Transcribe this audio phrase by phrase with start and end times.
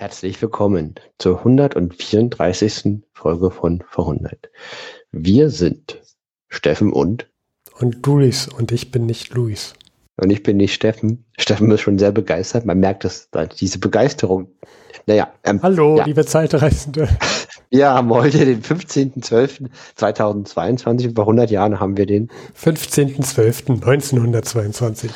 [0.00, 3.02] Herzlich willkommen zur 134.
[3.12, 4.48] Folge von Verhundert.
[5.12, 6.00] Wir sind
[6.48, 7.28] Steffen und
[7.78, 9.74] und Luis und ich bin nicht Luis.
[10.16, 11.26] Und ich bin nicht Steffen.
[11.36, 12.64] Steffen ist schon sehr begeistert.
[12.64, 13.28] Man merkt, dass
[13.60, 14.48] diese Begeisterung.
[15.04, 15.34] Naja.
[15.44, 16.06] Ähm, Hallo, ja.
[16.06, 17.06] liebe Zeitreisende.
[17.68, 21.14] Wir haben heute den 15.12.2022.
[21.14, 25.10] Vor 100 Jahren haben wir den 15.12.1922.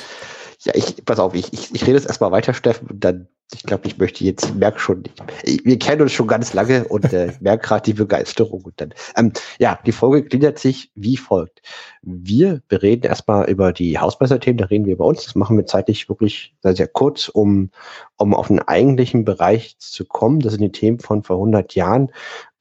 [0.65, 3.63] Ja, ich, pass auf, ich, ich, ich rede jetzt erstmal weiter, Steffen, und dann, ich
[3.63, 5.05] glaube, ich möchte jetzt, merke schon,
[5.43, 8.63] ich, wir kennen uns schon ganz lange und äh, merke gerade die Begeisterung.
[8.63, 11.63] Und dann, ähm, ja, die Folge gliedert sich wie folgt.
[12.03, 15.25] Wir bereden erstmal über die Hausmeister-Themen, da reden wir über uns.
[15.25, 17.71] Das machen wir zeitlich wirklich sehr, sehr kurz, um,
[18.17, 20.41] um auf den eigentlichen Bereich zu kommen.
[20.41, 22.11] Das sind die Themen von vor 100 Jahren.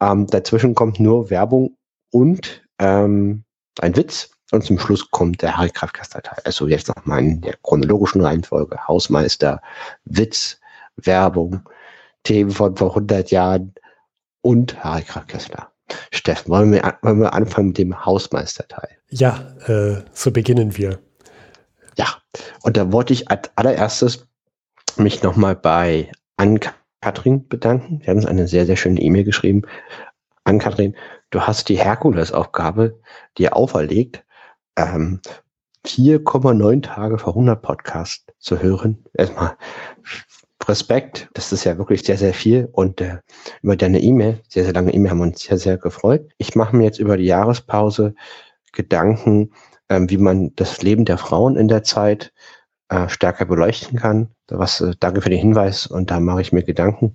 [0.02, 1.78] Ähm, dazwischen kommt nur Werbung
[2.12, 3.44] und ähm,
[3.80, 6.42] ein Witz und zum Schluss kommt der Harry Kraftkaster-Teil.
[6.44, 8.88] Also jetzt nochmal in der chronologischen Reihenfolge.
[8.88, 9.62] Hausmeister,
[10.06, 10.60] Witz,
[10.96, 11.62] Werbung,
[12.24, 13.74] Themen von vor 100 Jahren
[14.42, 15.72] und Harry Kraftkaster.
[16.12, 18.90] Steffen, wollen wir, wollen wir anfangen mit dem Hausmeister-Teil?
[19.10, 21.00] Ja, äh, so beginnen wir.
[21.98, 22.08] Ja,
[22.64, 24.28] und da wollte ich als allererstes
[24.98, 28.02] mich nochmal bei Ann-Kathrin bedanken.
[28.02, 29.64] Sie haben uns eine sehr, sehr schöne E-Mail geschrieben.
[30.46, 30.96] Ann-Kathrin,
[31.30, 33.00] du hast die Herkulesaufgabe
[33.38, 34.24] dir auferlegt,
[34.76, 35.22] ähm,
[35.86, 39.06] 4,9 Tage vor 100 Podcast zu hören.
[39.14, 39.58] Erstmal
[40.70, 43.20] Respekt, das ist ja wirklich sehr, sehr viel und äh,
[43.62, 46.30] über deine E-Mail, sehr, sehr lange E-Mail haben wir uns sehr, sehr gefreut.
[46.38, 48.16] Ich mache mir jetzt über die Jahrespause
[48.72, 49.52] Gedanken,
[49.90, 52.34] ähm, wie man das Leben der Frauen in der Zeit
[52.90, 54.30] äh, stärker beleuchten kann.
[54.48, 57.14] Was, äh, danke für den Hinweis und da mache ich mir Gedanken,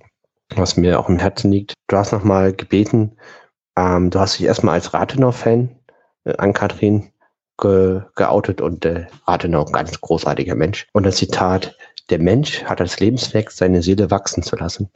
[0.55, 1.73] was mir auch im Herzen liegt.
[1.87, 3.17] Du hast nochmal gebeten,
[3.77, 5.69] ähm, du hast dich erstmal als Rathenau-Fan
[6.25, 7.11] äh, an Kathrin
[7.59, 10.87] ge, geoutet und äh, Rathenau, ganz großartiger Mensch.
[10.93, 11.77] Und das Zitat,
[12.09, 14.89] der Mensch hat als Lebenswerk seine Seele wachsen zu lassen.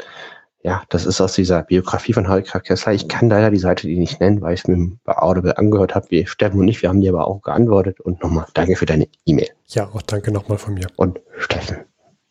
[0.64, 2.94] Ja, das ist aus dieser Biografie von Harry Kessler.
[2.94, 5.94] Ich kann leider die Seite die nicht nennen, weil ich es mir bei Audible angehört
[5.94, 6.10] habe.
[6.10, 8.00] Wir Steffen und ich, wir haben dir aber auch geantwortet.
[8.00, 9.50] Und nochmal danke für deine E-Mail.
[9.68, 10.88] Ja, auch danke nochmal von mir.
[10.96, 11.80] Und Steffen,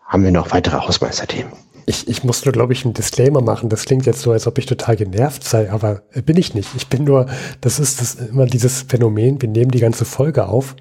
[0.01, 1.53] haben wir noch weitere Hausmeisterthemen?
[1.85, 3.69] Ich, ich muss nur, glaube ich, einen Disclaimer machen.
[3.69, 6.71] Das klingt jetzt so, als ob ich total genervt sei, aber äh, bin ich nicht.
[6.75, 7.27] Ich bin nur,
[7.61, 10.75] das ist das, immer dieses Phänomen, wir nehmen die ganze Folge auf.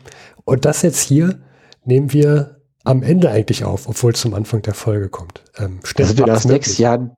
[0.45, 1.39] Und das jetzt hier
[1.83, 5.43] nehmen wir am Ende eigentlich auf, obwohl es zum Anfang der Folge kommt.
[5.57, 7.11] Ähm, also wir nach sechs Jahren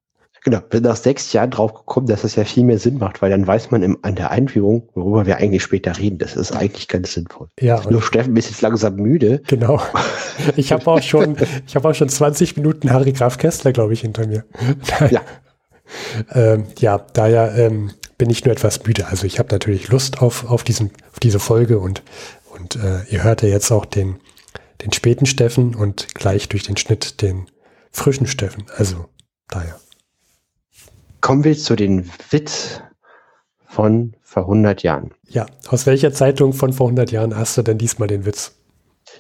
[0.44, 3.30] Genau, bin nach sechs Jahren drauf gekommen, dass das ja viel mehr Sinn macht, weil
[3.30, 6.18] dann weiß man im, an der Einführung, worüber wir eigentlich später reden.
[6.18, 7.48] Das ist eigentlich ganz sinnvoll.
[7.62, 7.82] Ja.
[7.90, 9.42] Nur Steffen ist jetzt langsam müde.
[9.48, 9.82] Genau.
[10.56, 11.38] Ich habe auch schon,
[11.68, 14.44] ich habe auch schon 20 Minuten Harry Graf Kessler, glaube ich, hinter mir.
[15.12, 15.22] Ja.
[16.34, 19.06] ähm, ja, daher ähm, bin ich nur etwas müde.
[19.06, 22.02] Also ich habe natürlich Lust auf, auf, diesen, auf diese Folge und,
[22.52, 24.16] und äh, ihr hört ja jetzt auch den,
[24.84, 27.48] den späten Steffen und gleich durch den Schnitt den
[27.92, 28.66] frischen Steffen.
[28.76, 29.06] Also
[29.48, 29.80] daher.
[31.22, 32.82] Kommen wir zu den Witz
[33.66, 35.12] von vor 100 Jahren.
[35.30, 38.58] Ja, aus welcher Zeitung von vor 100 Jahren hast du denn diesmal den Witz?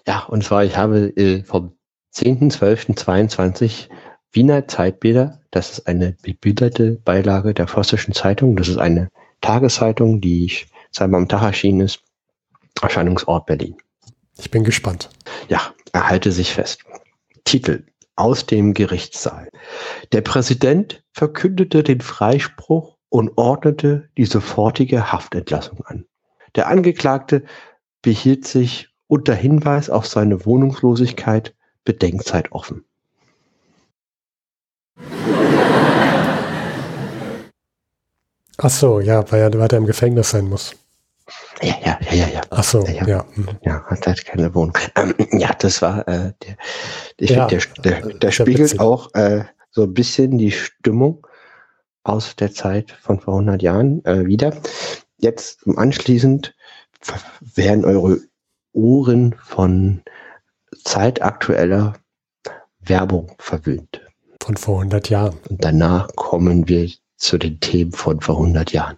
[0.07, 1.73] Ja, und zwar, ich habe äh, vom
[2.13, 3.89] 10.12.22
[4.31, 9.09] Wiener Zeitbilder, das ist eine bebilderte Beilage der Vossischen Zeitung, das ist eine
[9.41, 10.51] Tageszeitung, die
[10.91, 12.01] zweimal am Tag erschienen ist,
[12.81, 13.77] Erscheinungsort Berlin.
[14.37, 15.09] Ich bin gespannt.
[15.47, 16.83] Ja, erhalte sich fest.
[17.43, 17.85] Titel
[18.15, 19.49] aus dem Gerichtssaal.
[20.11, 26.05] Der Präsident verkündete den Freispruch und ordnete die sofortige Haftentlassung an.
[26.55, 27.43] Der Angeklagte
[28.01, 32.85] behielt sich unter Hinweis auf seine Wohnungslosigkeit Bedenkzeit offen.
[38.57, 40.75] Ach so, ja, weil er weiter im Gefängnis sein muss.
[41.61, 42.27] Ja, ja, ja, ja.
[42.27, 42.41] ja.
[42.49, 43.05] Ach so, ja.
[43.07, 43.25] Ja,
[43.63, 44.77] ja hat halt keine Wohnung.
[44.95, 46.57] Ähm, ja, das war, äh, der,
[47.17, 51.25] ich ja, finde, der, der, der spiegelt auch äh, so ein bisschen die Stimmung
[52.03, 54.53] aus der Zeit von vor 100 Jahren äh, wieder.
[55.17, 56.53] Jetzt anschließend
[57.55, 58.19] werden eure
[58.73, 60.01] Ohren von
[60.83, 61.93] zeitaktueller
[62.79, 64.01] Werbung verwöhnt.
[64.41, 65.37] Von vor 100 Jahren.
[65.49, 68.97] Und danach kommen wir zu den Themen von vor 100 Jahren.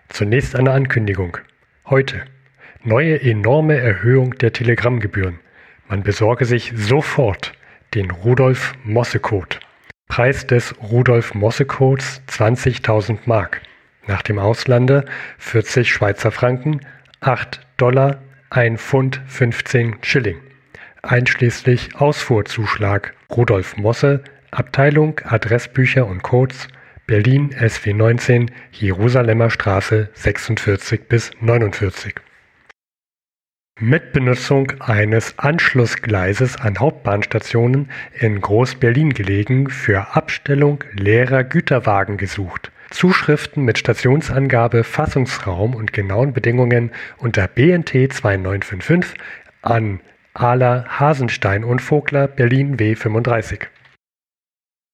[0.09, 1.39] Zunächst eine Ankündigung.
[1.87, 2.23] Heute.
[2.85, 5.41] Neue enorme Erhöhung der Telegrammgebühren.
[5.89, 7.55] Man besorge sich sofort
[7.95, 9.57] den Rudolf Mosse Code.
[10.07, 13.63] Preis des Rudolf Mosse Codes 20.000 Mark.
[14.07, 15.07] Nach dem Auslande
[15.39, 16.83] 40 Schweizer Franken,
[17.19, 20.41] 8 Dollar, 1 Pfund 15 Schilling
[21.07, 26.69] einschließlich Ausfuhrzuschlag Rudolf Mosse, Abteilung Adressbücher und Codes,
[27.07, 32.15] Berlin SW 19, Jerusalemer Straße 46 bis 49.
[33.79, 42.73] Mit Benutzung eines Anschlussgleises an Hauptbahnstationen in Groß-Berlin gelegen, für Abstellung leerer Güterwagen gesucht.
[42.91, 49.21] Zuschriften mit Stationsangabe, Fassungsraum und genauen Bedingungen unter BNT 2955
[49.61, 50.01] an
[50.39, 53.69] Ala Hasenstein und Vogler, Berlin W 35.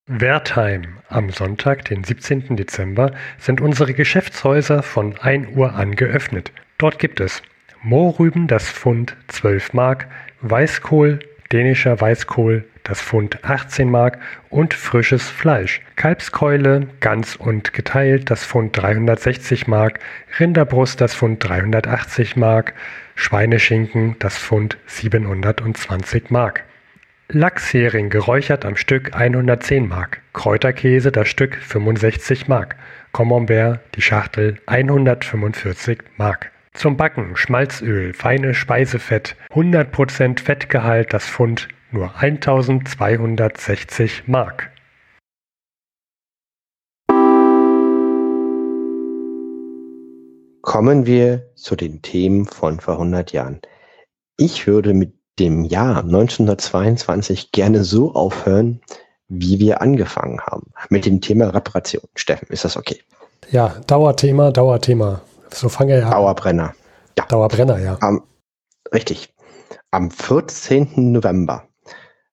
[0.06, 0.98] Wertheim.
[1.08, 2.54] Am Sonntag, den 17.
[2.56, 6.52] Dezember, sind unsere Geschäftshäuser von 1 Uhr an geöffnet.
[6.78, 7.42] Dort gibt es
[7.82, 10.06] Mohrrüben das Pfund 12 Mark,
[10.42, 11.18] Weißkohl,
[11.50, 14.18] dänischer Weißkohl das Pfund 18 Mark
[14.50, 15.80] und frisches Fleisch.
[15.96, 20.00] Kalbskeule, ganz und geteilt das Pfund 360 Mark,
[20.38, 22.74] Rinderbrust das Pfund 380 Mark,
[23.14, 26.64] Schweineschinken das Pfund 720 Mark.
[27.28, 32.76] Lachshering geräuchert am Stück 110 Mark, Kräuterkäse das Stück 65 Mark,
[33.12, 36.50] Camembert die Schachtel 145 Mark.
[36.74, 44.71] Zum Backen Schmalzöl, feines Speisefett, 100% Fettgehalt das Pfund nur 1260 Mark.
[50.62, 53.60] Kommen wir zu den Themen von vor 100 Jahren.
[54.36, 58.80] Ich würde mit dem Jahr 1922 gerne so aufhören,
[59.26, 60.72] wie wir angefangen haben.
[60.88, 62.04] Mit dem Thema Reparation.
[62.14, 63.00] Steffen, ist das okay?
[63.50, 65.22] Ja, Dauerthema, Dauerthema.
[65.52, 66.10] So fange ja.
[66.10, 66.74] Dauerbrenner.
[67.18, 67.26] Ja.
[67.26, 67.98] Dauerbrenner, ja.
[68.00, 68.22] Um,
[68.94, 69.34] richtig.
[69.90, 71.12] Am 14.
[71.12, 71.66] November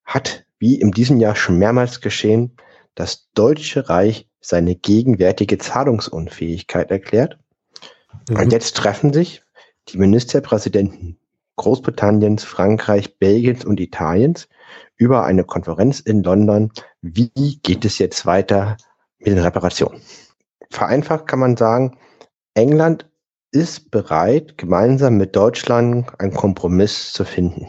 [0.04, 2.56] hat, wie in diesem Jahr schon mehrmals geschehen,
[2.94, 7.38] das Deutsche Reich seine gegenwärtige Zahlungsunfähigkeit erklärt.
[8.28, 8.36] Mhm.
[8.36, 9.42] Und jetzt treffen sich
[9.88, 11.18] die Ministerpräsidenten
[11.56, 14.48] Großbritanniens, Frankreich, Belgiens und Italiens
[14.96, 16.72] über eine Konferenz in London.
[17.02, 18.76] Wie geht es jetzt weiter
[19.18, 20.00] mit den Reparationen?
[20.70, 21.98] Vereinfacht kann man sagen,
[22.54, 23.06] England
[23.52, 27.68] ist bereit, gemeinsam mit Deutschland einen Kompromiss zu finden.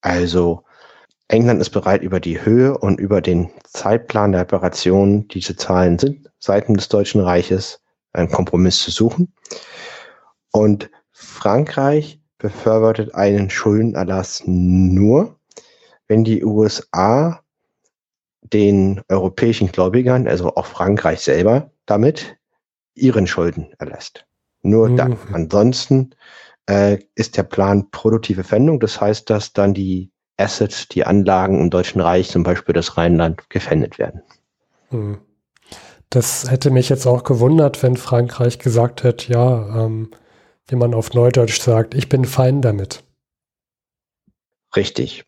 [0.00, 0.62] Also
[1.28, 5.98] England ist bereit, über die Höhe und über den Zeitplan der Operation, die zu zahlen
[5.98, 7.80] sind, Seiten des Deutschen Reiches
[8.12, 9.32] einen Kompromiss zu suchen.
[10.54, 15.34] Und Frankreich befürwortet einen Schuldenerlass nur,
[16.06, 17.40] wenn die USA
[18.40, 22.36] den europäischen Gläubigern, also auch Frankreich selber, damit
[22.94, 24.26] ihren Schulden erlässt.
[24.62, 24.96] Nur mhm.
[24.96, 25.18] dann.
[25.32, 26.10] Ansonsten
[26.66, 28.78] äh, ist der Plan produktive Fendung.
[28.78, 33.50] Das heißt, dass dann die Assets, die Anlagen im Deutschen Reich, zum Beispiel das Rheinland,
[33.50, 34.22] gefändet werden.
[34.90, 35.18] Mhm.
[36.10, 40.10] Das hätte mich jetzt auch gewundert, wenn Frankreich gesagt hätte, ja, ähm,
[40.68, 43.04] wie man auf Neudeutsch sagt, ich bin fein damit.
[44.76, 45.24] Richtig.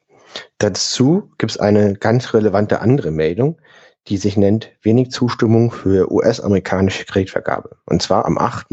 [0.59, 3.61] Dazu gibt es eine ganz relevante andere Meldung,
[4.09, 7.77] die sich nennt Wenig Zustimmung für US-amerikanische Kreditvergabe.
[7.87, 8.67] Und zwar am 8.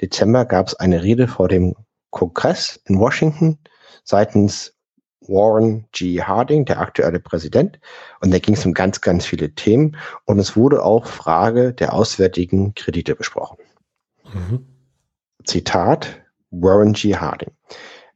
[0.00, 1.74] Dezember gab es eine Rede vor dem
[2.10, 3.58] Kongress in Washington
[4.04, 4.74] seitens
[5.20, 6.22] Warren G.
[6.22, 7.78] Harding, der aktuelle Präsident.
[8.20, 9.96] Und da ging es um ganz, ganz viele Themen.
[10.24, 13.58] Und es wurde auch Frage der auswärtigen Kredite besprochen.
[14.32, 14.77] Mhm.
[15.48, 17.16] Zitat Warren G.
[17.16, 17.50] Harding.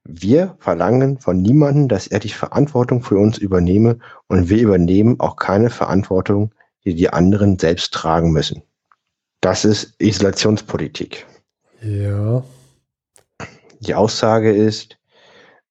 [0.04, 3.98] Wir verlangen von niemandem, dass er die Verantwortung für uns übernehme
[4.28, 8.62] und wir übernehmen auch keine Verantwortung, die die anderen selbst tragen müssen.
[9.40, 11.24] Das ist Isolationspolitik.
[11.80, 12.44] Ja.
[13.80, 14.98] Die Aussage ist,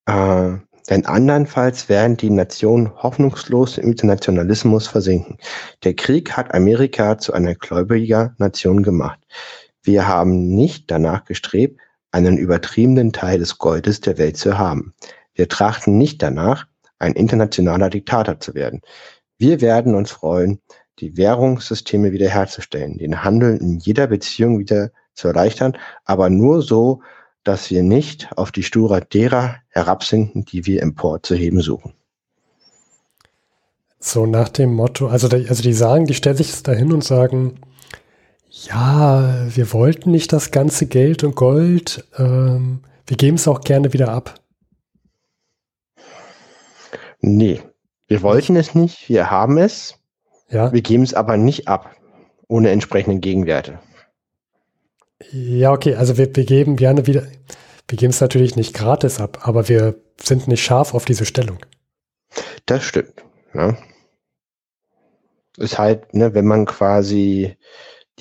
[0.08, 0.54] äh,
[0.90, 5.38] denn andernfalls werden die Nationen hoffnungslos im Internationalismus versinken.
[5.84, 9.20] Der Krieg hat Amerika zu einer gläubiger Nation gemacht.
[9.84, 11.80] Wir haben nicht danach gestrebt,
[12.12, 14.94] einen übertriebenen Teil des Goldes der Welt zu haben.
[15.34, 16.68] Wir trachten nicht danach,
[17.00, 18.82] ein internationaler Diktator zu werden.
[19.38, 20.60] Wir werden uns freuen,
[21.00, 27.02] die Währungssysteme wiederherzustellen, den Handel in jeder Beziehung wieder zu erleichtern, aber nur so,
[27.44, 31.94] dass wir nicht auf die Stura derer herabsinken, die wir emporzuheben suchen.
[34.00, 37.60] So nach dem Motto, also, also die sagen, die stellen sich dahin und sagen,
[38.52, 42.06] ja, wir wollten nicht das ganze Geld und Gold.
[42.18, 44.36] Ähm, wir geben es auch gerne wieder ab.
[47.22, 47.62] Nee,
[48.08, 49.08] wir wollten es nicht.
[49.08, 49.96] Wir haben es.
[50.50, 50.74] Ja.
[50.74, 51.96] Wir geben es aber nicht ab,
[52.50, 53.80] ohne entsprechenden Gegenwerte.
[55.32, 57.24] Ja, okay, also wir, wir geben gerne wieder,
[57.88, 61.60] wir geben es natürlich nicht gratis ab, aber wir sind nicht scharf auf diese Stellung.
[62.66, 63.24] Das stimmt.
[63.54, 63.78] Ja.
[65.58, 67.56] Ist halt, ne, wenn man quasi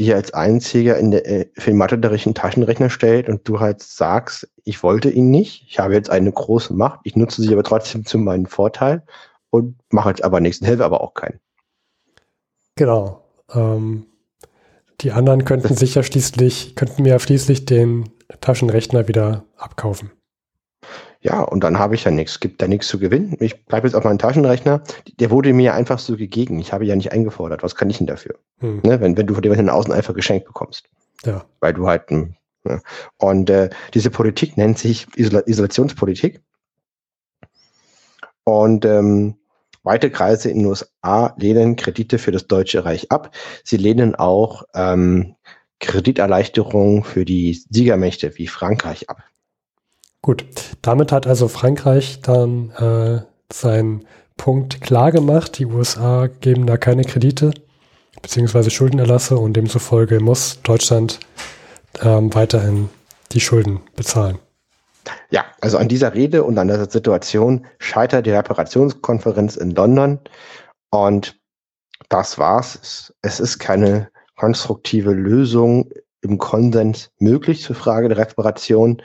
[0.01, 3.83] dich als einziger in der, äh, für den Matheunterricht einen Taschenrechner stellt und du halt
[3.83, 7.63] sagst, ich wollte ihn nicht, ich habe jetzt eine große Macht, ich nutze sie aber
[7.63, 9.05] trotzdem zu meinem Vorteil
[9.51, 11.39] und mache jetzt aber nichts, helfe aber auch keinen.
[12.77, 13.23] Genau.
[13.55, 14.07] Ähm,
[15.03, 20.11] Die anderen könnten sich ja schließlich, könnten mir ja schließlich den Taschenrechner wieder abkaufen.
[21.23, 23.37] Ja, und dann habe ich ja nichts, gibt da nichts zu gewinnen.
[23.41, 24.83] Ich bleibe jetzt auf meinem Taschenrechner.
[25.19, 26.59] Der wurde mir einfach so gegeben.
[26.61, 27.63] Ich habe ja nicht eingefordert.
[27.63, 28.37] Was kann ich denn dafür?
[28.61, 28.81] Hm.
[28.83, 30.89] Ne, wenn, wenn du von dem außen einfach geschenkt bekommst.
[31.25, 31.45] Ja.
[31.61, 32.11] Weil du halt.
[32.11, 32.35] Ne?
[33.19, 36.41] Und äh, diese Politik nennt sich Isola Isolationspolitik.
[38.45, 39.37] Und ähm,
[39.83, 43.35] weite Kreise in den USA lehnen Kredite für das Deutsche Reich ab.
[43.63, 45.37] Sie lehnen auch ähm,
[45.81, 49.23] Krediterleichterungen für die Siegermächte wie Frankreich ab.
[50.23, 50.45] Gut,
[50.83, 53.23] damit hat also Frankreich dann äh,
[53.53, 55.59] seinen Punkt klar gemacht.
[55.59, 57.53] Die USA geben da keine Kredite
[58.23, 61.21] beziehungsweise Schuldenerlasse und demzufolge muss Deutschland
[62.03, 62.89] ähm, weiterhin
[63.33, 64.39] die Schulden bezahlen.
[65.31, 70.19] Ja, also an dieser Rede und an dieser Situation scheitert die Reparationskonferenz in London
[70.91, 71.39] und
[72.09, 73.15] das war's.
[73.23, 75.91] Es ist keine konstruktive Lösung
[76.23, 79.03] im Konsens möglich zur Frage der Reparation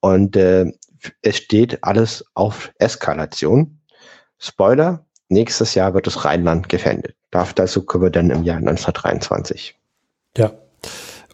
[0.00, 0.66] und äh,
[1.22, 3.80] es steht alles auf Eskalation.
[4.38, 7.14] Spoiler, nächstes Jahr wird das Rheinland gefändet.
[7.30, 9.76] Dazu kommen wir dann im Jahr 1923.
[10.36, 10.52] Ja,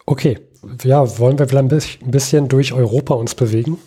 [0.05, 0.39] okay.
[0.83, 3.77] Ja, wollen wir vielleicht ein bisschen durch Europa uns bewegen?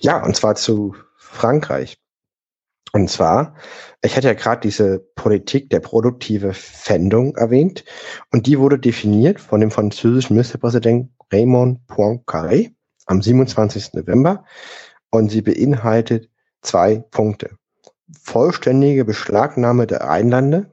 [0.00, 1.98] Ja, und zwar zu Frankreich.
[2.92, 3.54] Und zwar,
[4.02, 7.84] ich hatte ja gerade diese Politik der produktive Fändung erwähnt
[8.32, 12.75] und die wurde definiert von dem französischen Ministerpräsidenten Raymond Poincaré
[13.06, 13.94] am 27.
[13.94, 14.44] November
[15.10, 16.28] und sie beinhaltet
[16.60, 17.50] zwei Punkte.
[18.20, 20.72] Vollständige Beschlagnahme der Einlande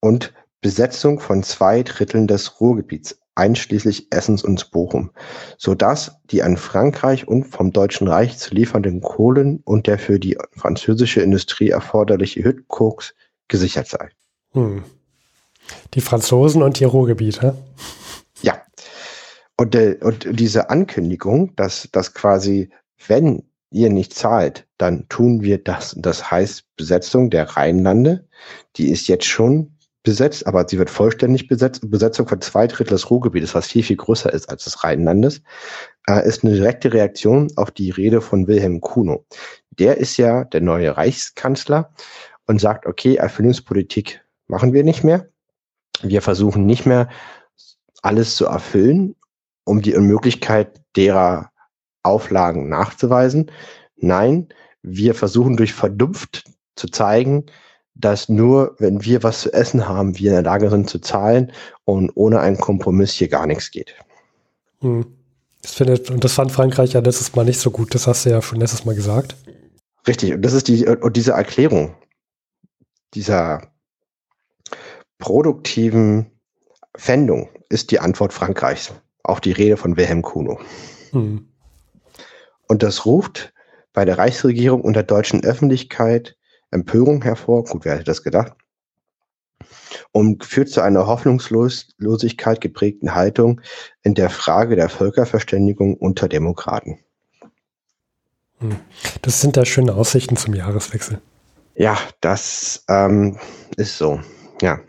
[0.00, 5.10] und Besetzung von zwei Dritteln des Ruhrgebiets, einschließlich Essens und Bochum,
[5.58, 10.38] sodass die an Frankreich und vom Deutschen Reich zu liefernden Kohlen und der für die
[10.52, 13.14] französische Industrie erforderliche Hüttkoks
[13.48, 14.10] gesichert sei.
[14.52, 14.84] Hm.
[15.94, 17.52] Die Franzosen und ihr Ruhrgebiet, hä?
[19.56, 22.70] Und, äh, und diese Ankündigung, dass, dass quasi,
[23.06, 25.96] wenn ihr nicht zahlt, dann tun wir das.
[25.98, 28.28] Das heißt, Besetzung der Rheinlande,
[28.76, 31.88] die ist jetzt schon besetzt, aber sie wird vollständig besetzt.
[31.90, 35.42] Besetzung von zwei Drittel des Ruhrgebietes, was viel, viel größer ist als des Rheinlandes,
[36.08, 39.24] äh, ist eine direkte Reaktion auf die Rede von Wilhelm Kuno.
[39.70, 41.92] Der ist ja der neue Reichskanzler
[42.46, 45.28] und sagt, okay, Erfüllungspolitik machen wir nicht mehr.
[46.02, 47.08] Wir versuchen nicht mehr
[48.02, 49.14] alles zu erfüllen
[49.64, 51.50] um die Unmöglichkeit derer
[52.02, 53.50] Auflagen nachzuweisen.
[53.96, 54.48] Nein,
[54.82, 57.46] wir versuchen durch Vernunft zu zeigen,
[57.94, 61.52] dass nur, wenn wir was zu essen haben, wir in der Lage sind zu zahlen
[61.84, 63.94] und ohne einen Kompromiss hier gar nichts geht.
[64.80, 65.06] Hm.
[65.60, 68.30] Das findet, und das fand Frankreich ja letztes Mal nicht so gut, das hast du
[68.30, 69.36] ja schon letztes Mal gesagt.
[70.08, 71.94] Richtig, und das ist die, und diese Erklärung
[73.14, 73.70] dieser
[75.18, 76.32] produktiven
[76.96, 78.92] Fändung ist die Antwort Frankreichs
[79.22, 80.60] auf die Rede von Wilhelm Kuno.
[81.10, 81.48] Hm.
[82.68, 83.52] Und das ruft
[83.92, 86.36] bei der Reichsregierung und der deutschen Öffentlichkeit
[86.70, 87.64] Empörung hervor.
[87.64, 88.54] Gut, wer hätte das gedacht?
[90.10, 93.60] Und führt zu einer Hoffnungslosigkeit geprägten Haltung
[94.02, 96.98] in der Frage der Völkerverständigung unter Demokraten.
[98.58, 98.76] Hm.
[99.20, 101.20] Das sind da schöne Aussichten zum Jahreswechsel.
[101.74, 103.38] Ja, das ähm,
[103.76, 104.20] ist so.
[104.60, 104.80] Ja.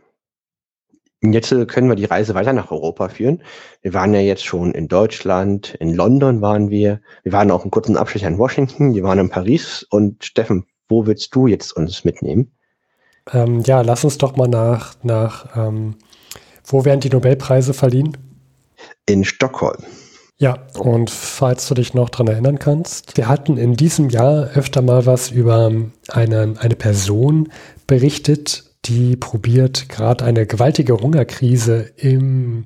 [1.31, 3.41] Jetzt äh, können wir die Reise weiter nach Europa führen.
[3.81, 6.99] Wir waren ja jetzt schon in Deutschland, in London waren wir.
[7.23, 9.85] Wir waren auch einen kurzen Abschnitt in Washington, wir waren in Paris.
[9.89, 12.51] Und Steffen, wo willst du jetzt uns mitnehmen?
[13.31, 15.95] Ähm, ja, lass uns doch mal nach, nach ähm,
[16.65, 18.17] wo werden die Nobelpreise verliehen?
[19.05, 19.83] In Stockholm.
[20.37, 24.81] Ja, und falls du dich noch dran erinnern kannst, wir hatten in diesem Jahr öfter
[24.81, 25.71] mal was über
[26.09, 27.49] eine, eine Person
[27.87, 32.65] berichtet, die probiert gerade eine gewaltige Hungerkrise im,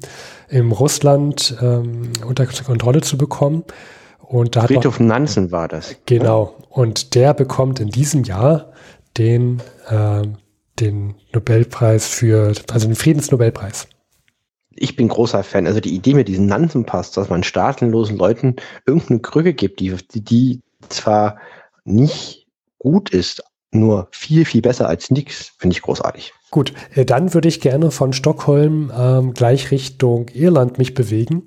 [0.49, 3.63] im Russland ähm, unter Kontrolle zu bekommen.
[4.19, 5.95] Und da Friedhof Nansen war das.
[6.05, 6.55] Genau.
[6.69, 8.73] Und der bekommt in diesem Jahr
[9.17, 10.23] den, äh,
[10.79, 13.87] den Nobelpreis für, also den Friedensnobelpreis.
[14.75, 15.65] Ich bin großer Fan.
[15.65, 20.61] Also die Idee mit diesem Nansen-Pass, dass man staatenlosen Leuten irgendeine Krücke gibt, die, die
[20.89, 21.37] zwar
[21.85, 22.47] nicht
[22.77, 26.33] gut ist, nur viel, viel besser als nichts, finde ich großartig.
[26.51, 31.45] Gut, äh, dann würde ich gerne von Stockholm ähm, gleich Richtung Irland mich bewegen.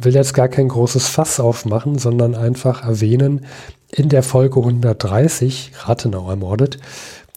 [0.00, 3.46] Will jetzt gar kein großes Fass aufmachen, sondern einfach erwähnen,
[3.90, 6.78] in der Folge 130, Rathenau ermordet,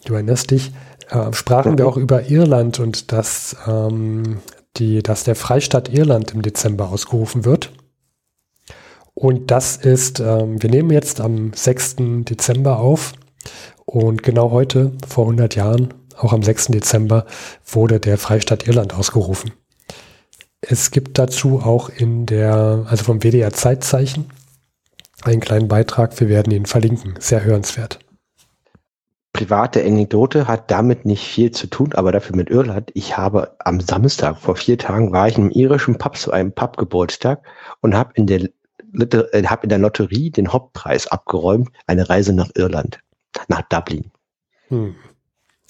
[0.06, 0.72] du erinnerst dich,
[1.10, 1.78] äh, sprachen mhm.
[1.78, 4.38] wir auch über Irland und dass, ähm,
[4.78, 7.72] die, dass der Freistaat Irland im Dezember ausgerufen wird.
[9.14, 11.96] Und das ist, ähm, wir nehmen jetzt am 6.
[12.24, 13.14] Dezember auf
[13.86, 16.66] und genau heute, vor 100 Jahren, auch am 6.
[16.66, 17.26] Dezember,
[17.64, 19.52] wurde der Freistaat Irland ausgerufen.
[20.60, 24.30] es gibt dazu auch in der, also vom WDR Zeitzeichen,
[25.22, 26.18] einen kleinen Beitrag.
[26.20, 27.14] Wir werden ihn verlinken.
[27.18, 28.00] Sehr hörenswert.
[29.32, 32.90] Private Anekdote hat damit nicht viel zu tun, aber dafür mit Irland.
[32.94, 37.42] Ich habe am Samstag vor vier Tagen war ich einem irischen Pub zu einem Pubgeburtstag
[37.82, 38.48] und habe in der
[38.98, 43.00] äh, hab in der Lotterie den Hauptpreis abgeräumt, eine Reise nach Irland,
[43.48, 44.10] nach Dublin.
[44.68, 44.94] Hm.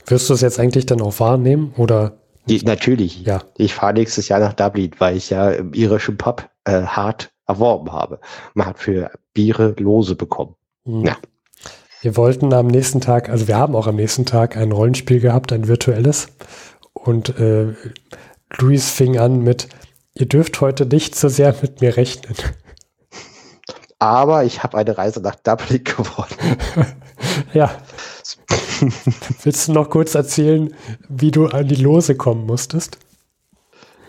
[0.07, 2.19] Wirst du es jetzt eigentlich dann auch wahrnehmen oder?
[2.49, 3.23] Die, natürlich.
[3.23, 3.43] Ja.
[3.57, 7.93] Ich fahre nächstes Jahr nach Dublin, weil ich ja im irischen Pub äh, hart erworben
[7.93, 8.21] habe.
[8.55, 10.55] Man hat für Biere Lose bekommen.
[10.85, 11.05] Hm.
[11.05, 11.17] Ja.
[12.03, 15.53] Wir wollten am nächsten Tag, also wir haben auch am nächsten Tag ein Rollenspiel gehabt,
[15.53, 16.29] ein virtuelles.
[16.93, 17.75] Und äh,
[18.59, 19.69] Luis fing an mit,
[20.15, 22.37] ihr dürft heute nicht so sehr mit mir rechnen.
[23.99, 26.57] Aber ich habe eine Reise nach Dublin gewonnen.
[27.55, 27.71] ja.
[29.43, 30.75] Willst du noch kurz erzählen,
[31.09, 32.99] wie du an die Lose kommen musstest?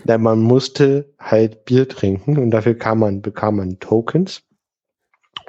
[0.03, 4.43] Na, man musste halt Bier trinken und dafür kam man, bekam man Tokens.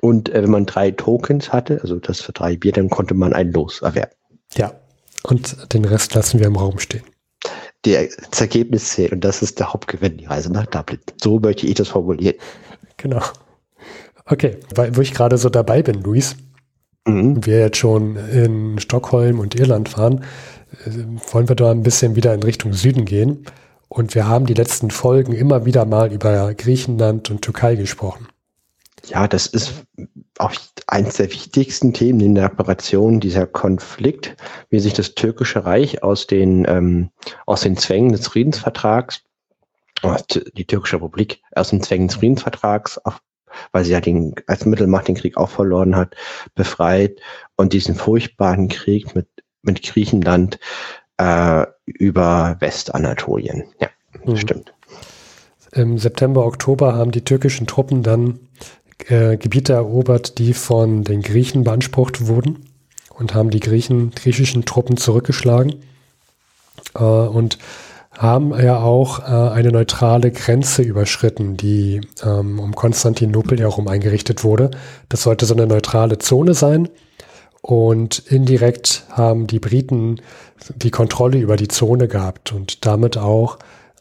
[0.01, 3.33] Und äh, wenn man drei Tokens hatte, also das für drei Bier, dann konnte man
[3.33, 4.13] ein Los erwerben.
[4.55, 4.73] Ja,
[5.25, 7.05] und den Rest lassen wir im Raum stehen.
[7.85, 11.01] Der, das Ergebnis zählt und das ist der Hauptgewinn, die Reise nach Dublin.
[11.21, 12.37] So möchte ich das formulieren.
[12.97, 13.23] Genau.
[14.27, 16.37] Okay, weil, wo ich gerade so dabei bin, Luis,
[17.09, 17.47] mhm.
[17.47, 20.25] wir jetzt schon in Stockholm und Irland fahren,
[20.85, 20.91] äh,
[21.33, 23.45] wollen wir da ein bisschen wieder in Richtung Süden gehen.
[23.89, 28.29] Und wir haben die letzten Folgen immer wieder mal über Griechenland und Türkei gesprochen.
[29.07, 29.87] Ja, das ist
[30.39, 30.53] auch
[30.87, 34.37] eines der wichtigsten Themen in der Operation, dieser Konflikt,
[34.71, 37.11] wie sich das türkische Reich aus den, ähm,
[37.47, 39.23] aus den Zwängen des Friedensvertrags,
[40.55, 43.21] die türkische Republik aus den Zwängen des Friedensvertrags, auf,
[43.73, 46.15] weil sie ja den, als Mittelmacht den Krieg auch verloren hat,
[46.55, 47.21] befreit
[47.57, 49.29] und diesen furchtbaren Krieg mit,
[49.63, 50.59] mit Griechenland
[51.19, 53.65] äh, über Westanatolien.
[53.81, 53.89] Ja,
[54.25, 54.37] mhm.
[54.37, 54.73] stimmt.
[55.73, 58.41] Im September, Oktober haben die türkischen Truppen dann
[59.07, 62.67] äh, Gebiete erobert, die von den Griechen beansprucht wurden
[63.15, 65.83] und haben die Griechen, griechischen Truppen zurückgeschlagen
[66.95, 67.59] äh, und
[68.19, 74.73] haben ja auch äh, eine neutrale Grenze überschritten, die ähm, um Konstantinopel herum eingerichtet wurde.
[75.09, 76.89] Das sollte so eine neutrale Zone sein.
[77.63, 80.21] Und indirekt haben die Briten
[80.75, 83.59] die Kontrolle über die Zone gehabt und damit auch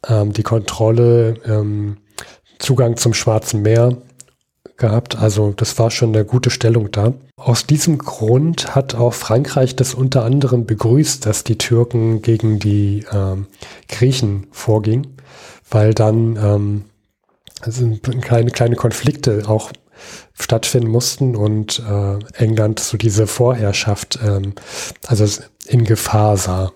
[0.07, 1.97] ähm, die Kontrolle, ähm,
[2.59, 3.97] Zugang zum Schwarzen Meer
[4.77, 5.17] gehabt.
[5.17, 7.13] Also das war schon eine gute Stellung da.
[7.35, 13.05] Aus diesem Grund hat auch Frankreich das unter anderem begrüßt, dass die Türken gegen die
[13.11, 13.47] ähm,
[13.89, 15.17] Griechen vorgingen,
[15.69, 16.85] weil dann ähm,
[17.61, 17.89] also
[18.21, 19.71] kleine, kleine Konflikte auch
[20.39, 24.53] stattfinden mussten und äh, England so diese Vorherrschaft, ähm,
[25.07, 25.25] also
[25.65, 26.71] in Gefahr sah,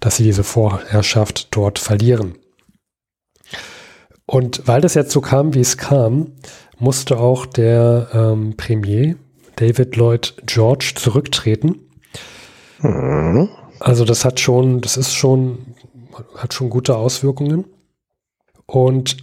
[0.00, 2.36] dass sie diese Vorherrschaft dort verlieren.
[4.26, 6.32] Und weil das jetzt so kam, wie es kam,
[6.78, 9.16] musste auch der ähm, Premier
[9.56, 11.80] David Lloyd George zurücktreten.
[12.80, 13.48] Mhm.
[13.80, 15.74] Also das hat schon, das ist schon,
[16.36, 17.64] hat schon gute Auswirkungen.
[18.66, 19.16] Und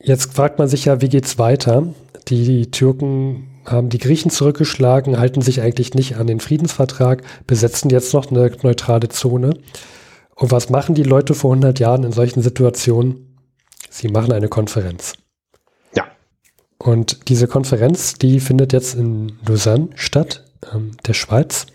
[0.00, 1.94] jetzt fragt man sich ja, wie geht's weiter?
[2.28, 7.90] Die, die Türken haben die Griechen zurückgeschlagen, halten sich eigentlich nicht an den Friedensvertrag, besetzen
[7.90, 9.54] jetzt noch eine neutrale Zone.
[10.34, 13.36] Und was machen die Leute vor 100 Jahren in solchen Situationen?
[13.90, 15.14] Sie machen eine Konferenz.
[16.78, 21.66] Und diese Konferenz, die findet jetzt in Lausanne statt, ähm, der Schweiz.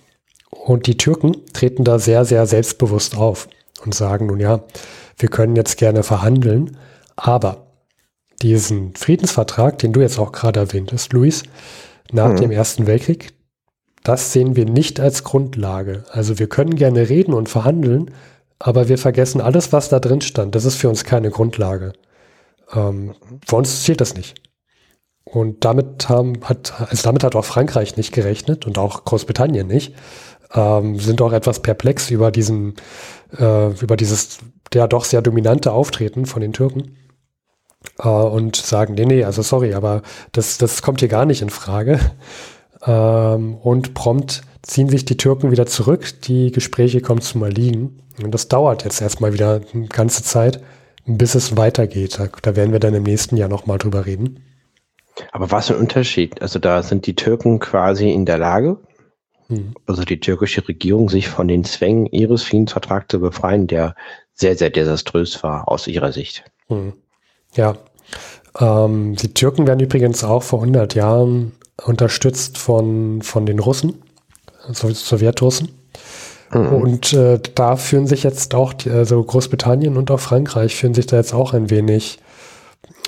[0.50, 3.50] Und die Türken treten da sehr, sehr selbstbewusst auf
[3.84, 4.64] und sagen nun ja,
[5.18, 6.78] wir können jetzt gerne verhandeln,
[7.16, 7.68] aber
[8.42, 11.44] diesen Friedensvertrag, den du jetzt auch gerade erwähntest, Luis,
[12.12, 12.38] nach mhm.
[12.38, 13.34] dem Ersten Weltkrieg,
[14.04, 16.04] das sehen wir nicht als Grundlage.
[16.12, 18.12] Also wir können gerne reden und verhandeln,
[18.60, 20.56] aber wir vergessen alles, was da drin stand.
[20.56, 21.94] Das ist für uns keine Grundlage.
[22.74, 24.36] Ähm, für uns zählt das nicht.
[25.26, 29.96] Und damit haben, hat, also damit hat auch Frankreich nicht gerechnet und auch Großbritannien nicht.
[30.54, 32.76] Ähm, sind auch etwas perplex über diesen,
[33.38, 34.40] äh, über dieses
[34.74, 36.96] ja doch sehr dominante Auftreten von den Türken.
[38.00, 41.50] Äh, und sagen, nee, nee, also sorry, aber das, das kommt hier gar nicht in
[41.50, 42.00] Frage.
[42.86, 46.22] Ähm, und prompt ziehen sich die Türken wieder zurück.
[46.24, 48.02] Die Gespräche kommen zum Erliegen.
[48.22, 50.62] Und das dauert jetzt erstmal wieder eine ganze Zeit,
[51.06, 52.20] bis es weitergeht.
[52.20, 54.40] Da, da werden wir dann im nächsten Jahr nochmal drüber reden.
[55.32, 56.42] Aber was ein Unterschied?
[56.42, 58.78] Also da sind die Türken quasi in der Lage,
[59.48, 59.74] hm.
[59.86, 63.96] also die türkische Regierung, sich von den Zwängen ihres Friedensvertrags zu befreien, der
[64.34, 66.44] sehr, sehr desaströs war aus ihrer Sicht.
[66.68, 66.94] Hm.
[67.56, 67.76] Ja.
[68.60, 71.54] Ähm, die Türken werden übrigens auch vor 100 Jahren
[71.86, 74.02] unterstützt von, von den Russen,
[74.68, 75.70] also Sowjetrussen.
[76.52, 76.68] Mhm.
[76.68, 81.08] Und äh, da führen sich jetzt auch, die, also Großbritannien und auch Frankreich führen sich
[81.08, 82.20] da jetzt auch ein wenig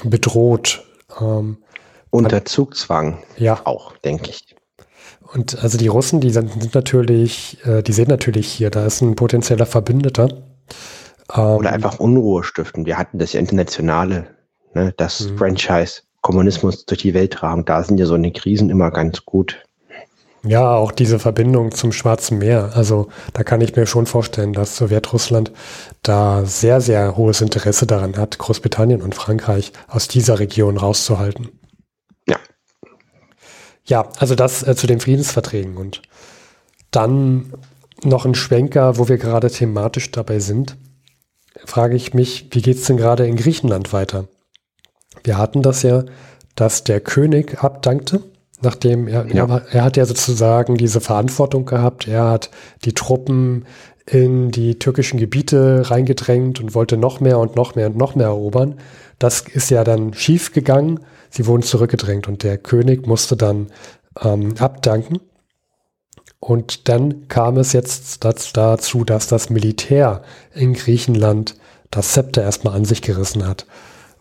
[0.03, 0.83] bedroht.
[1.21, 1.57] Ähm,
[2.15, 3.59] Unter Zugzwang ja.
[3.65, 4.55] auch, denke ich.
[5.33, 9.01] Und also die Russen, die sind, sind natürlich, äh, die sehen natürlich hier, da ist
[9.01, 10.29] ein potenzieller Verbündeter.
[11.33, 12.85] Ähm, Oder einfach Unruhe stiften.
[12.85, 14.27] Wir hatten das ja internationale,
[14.73, 15.37] ne, das mhm.
[15.37, 17.65] Franchise Kommunismus durch die Welt tragen.
[17.65, 19.63] Da sind ja so eine Krisen immer ganz gut.
[20.43, 22.71] Ja, auch diese Verbindung zum Schwarzen Meer.
[22.75, 25.51] Also da kann ich mir schon vorstellen, dass Sowjetrussland
[26.03, 31.49] da sehr, sehr hohes Interesse daran hat, Großbritannien und Frankreich aus dieser Region rauszuhalten.
[33.85, 34.09] Ja.
[34.17, 36.01] Also das äh, zu den Friedensverträgen und
[36.91, 37.53] dann
[38.03, 40.77] noch ein Schwenker, wo wir gerade thematisch dabei sind,
[41.65, 44.27] frage ich mich, wie geht es denn gerade in Griechenland weiter?
[45.23, 46.03] Wir hatten das ja,
[46.55, 48.21] dass der König abdankte
[48.61, 49.45] nachdem er, ja.
[49.45, 52.07] er, er hat ja sozusagen diese Verantwortung gehabt.
[52.07, 52.49] Er hat
[52.83, 53.65] die Truppen
[54.05, 58.27] in die türkischen Gebiete reingedrängt und wollte noch mehr und noch mehr und noch mehr
[58.27, 58.75] erobern.
[59.19, 60.99] Das ist ja dann schief gegangen.
[61.35, 63.67] Sie wurden zurückgedrängt und der König musste dann
[64.21, 65.19] ähm, abdanken.
[66.39, 70.21] Und dann kam es jetzt dazu, dass das Militär
[70.53, 71.57] in Griechenland
[71.91, 73.65] das Zepter erstmal an sich gerissen hat.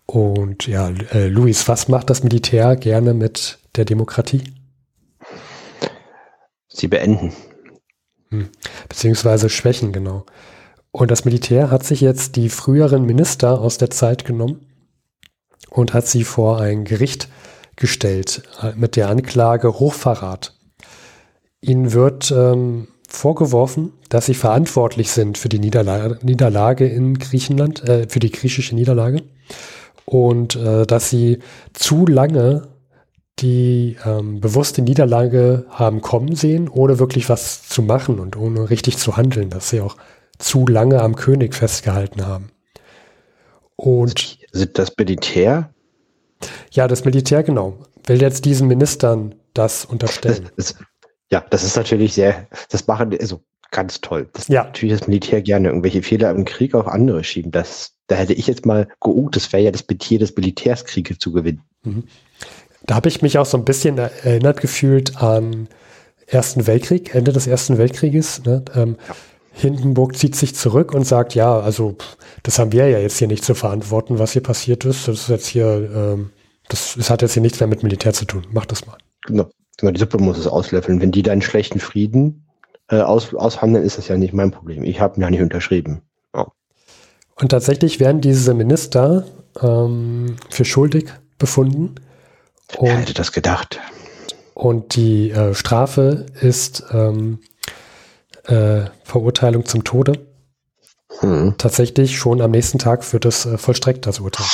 [0.06, 4.52] Und ja, äh, Luis, was macht das Militär gerne mit der Demokratie?
[6.66, 7.32] Sie beenden.
[8.30, 8.48] Hm.
[8.88, 10.26] Beziehungsweise schwächen, genau.
[10.90, 14.66] Und das Militär hat sich jetzt die früheren Minister aus der Zeit genommen
[15.70, 17.28] und hat sie vor ein Gericht
[17.76, 20.54] gestellt äh, mit der Anklage Hochverrat.
[21.60, 28.06] Ihnen wird ähm, vorgeworfen, dass sie verantwortlich sind für die Niederlage, Niederlage in Griechenland, äh,
[28.08, 29.22] für die griechische Niederlage
[30.04, 31.38] und äh, dass sie
[31.72, 32.68] zu lange
[33.40, 38.96] die ähm, bewusste Niederlage haben kommen sehen, ohne wirklich was zu machen und ohne richtig
[38.98, 39.96] zu handeln, dass sie auch
[40.38, 42.50] zu lange am König festgehalten haben.
[43.76, 45.70] Und sind das Militär?
[46.72, 47.78] Ja, das Militär, genau.
[48.06, 50.50] Will jetzt diesen Ministern das unterstellen.
[50.56, 50.84] Das, das,
[51.30, 53.40] ja, das ist natürlich sehr, das machen, also
[53.70, 54.28] ganz toll.
[54.32, 54.64] Das ja.
[54.64, 57.50] natürlich das Militär gerne irgendwelche Fehler im Krieg auf andere schieben.
[57.50, 61.18] Das, da hätte ich jetzt mal geungt, das wäre ja das Metier des Militärs, Kriege
[61.18, 61.62] zu gewinnen.
[61.82, 62.04] Mhm.
[62.86, 65.68] Da habe ich mich auch so ein bisschen erinnert gefühlt an
[66.26, 68.44] Ersten Weltkrieg, Ende des Ersten Weltkrieges.
[68.44, 68.64] Ne?
[68.74, 69.14] Ähm, ja.
[69.54, 71.96] Hindenburg zieht sich zurück und sagt, ja, also
[72.42, 75.08] das haben wir ja jetzt hier nicht zu verantworten, was hier passiert ist.
[75.08, 76.30] Das ist jetzt hier, ähm,
[76.68, 78.46] das, das hat jetzt hier nichts mehr mit Militär zu tun.
[78.50, 78.96] Mach das mal.
[79.26, 81.00] Genau, genau die Suppe muss es auslöffeln.
[81.00, 82.46] Wenn die dann schlechten Frieden
[82.88, 84.82] äh, aus, aushandeln, ist das ja nicht mein Problem.
[84.82, 86.02] Ich habe ihn ja nicht unterschrieben.
[86.34, 86.48] Ja.
[87.36, 89.24] Und tatsächlich werden diese Minister
[89.62, 91.06] ähm, für schuldig
[91.38, 91.94] befunden
[92.76, 93.80] und, Wer hätte das gedacht?
[94.54, 97.40] Und die äh, Strafe ist ähm,
[98.46, 100.26] äh, Verurteilung zum Tode.
[101.20, 101.54] Hm.
[101.58, 104.46] Tatsächlich schon am nächsten Tag wird es äh, vollstreckt, das Urteil.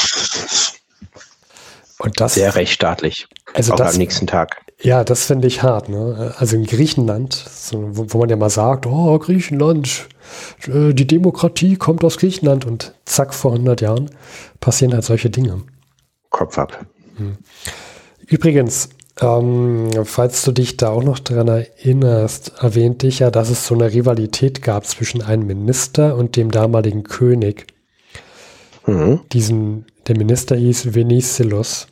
[1.98, 3.26] Und das, Sehr rechtsstaatlich.
[3.52, 4.62] Also auch das, am nächsten Tag.
[4.80, 5.88] Ja, das finde ich hart.
[5.88, 6.34] Ne?
[6.38, 10.08] Also in Griechenland, so, wo, wo, man ja mal sagt, oh, Griechenland,
[10.66, 14.10] äh, die Demokratie kommt aus Griechenland und zack, vor 100 Jahren
[14.60, 15.62] passieren halt solche Dinge.
[16.30, 16.86] Kopf ab.
[17.16, 17.36] Hm.
[18.26, 18.88] Übrigens,
[19.20, 23.74] ähm, falls du dich da auch noch dran erinnerst, erwähnte ich ja, dass es so
[23.74, 27.66] eine Rivalität gab zwischen einem Minister und dem damaligen König.
[28.86, 29.20] Mhm.
[29.32, 31.88] Diesen, der Minister hieß Venizelos.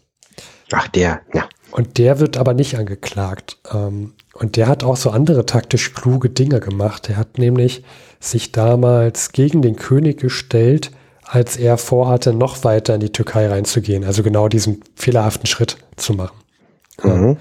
[0.72, 1.48] Ach, der, ja.
[1.70, 3.58] Und der wird aber nicht angeklagt.
[3.72, 7.10] Ähm, und der hat auch so andere taktisch kluge Dinge gemacht.
[7.10, 7.84] Er hat nämlich
[8.20, 10.90] sich damals gegen den König gestellt
[11.28, 16.14] als er vorhatte, noch weiter in die Türkei reinzugehen, also genau diesen fehlerhaften Schritt zu
[16.14, 16.36] machen.
[17.02, 17.36] Mhm.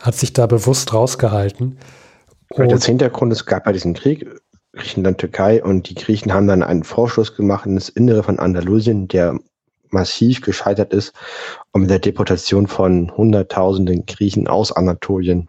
[0.00, 1.78] Hat sich da bewusst rausgehalten.
[2.50, 4.26] Und das Hintergrund, es gab ja diesen Krieg,
[4.72, 9.08] Griechenland, Türkei, und die Griechen haben dann einen Vorschuss gemacht in das Innere von Andalusien,
[9.08, 9.38] der
[9.90, 11.12] massiv gescheitert ist
[11.72, 15.48] und mit der Deportation von Hunderttausenden Griechen aus Anatolien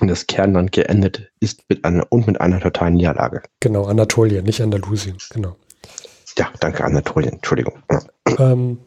[0.00, 3.42] in das Kernland geendet ist mit einer, und mit einer totalen Niederlage.
[3.60, 5.56] Genau, Anatolien, nicht Andalusien, genau.
[6.36, 7.74] Ja, danke Anatolien, Entschuldigung.
[8.38, 8.78] Ähm,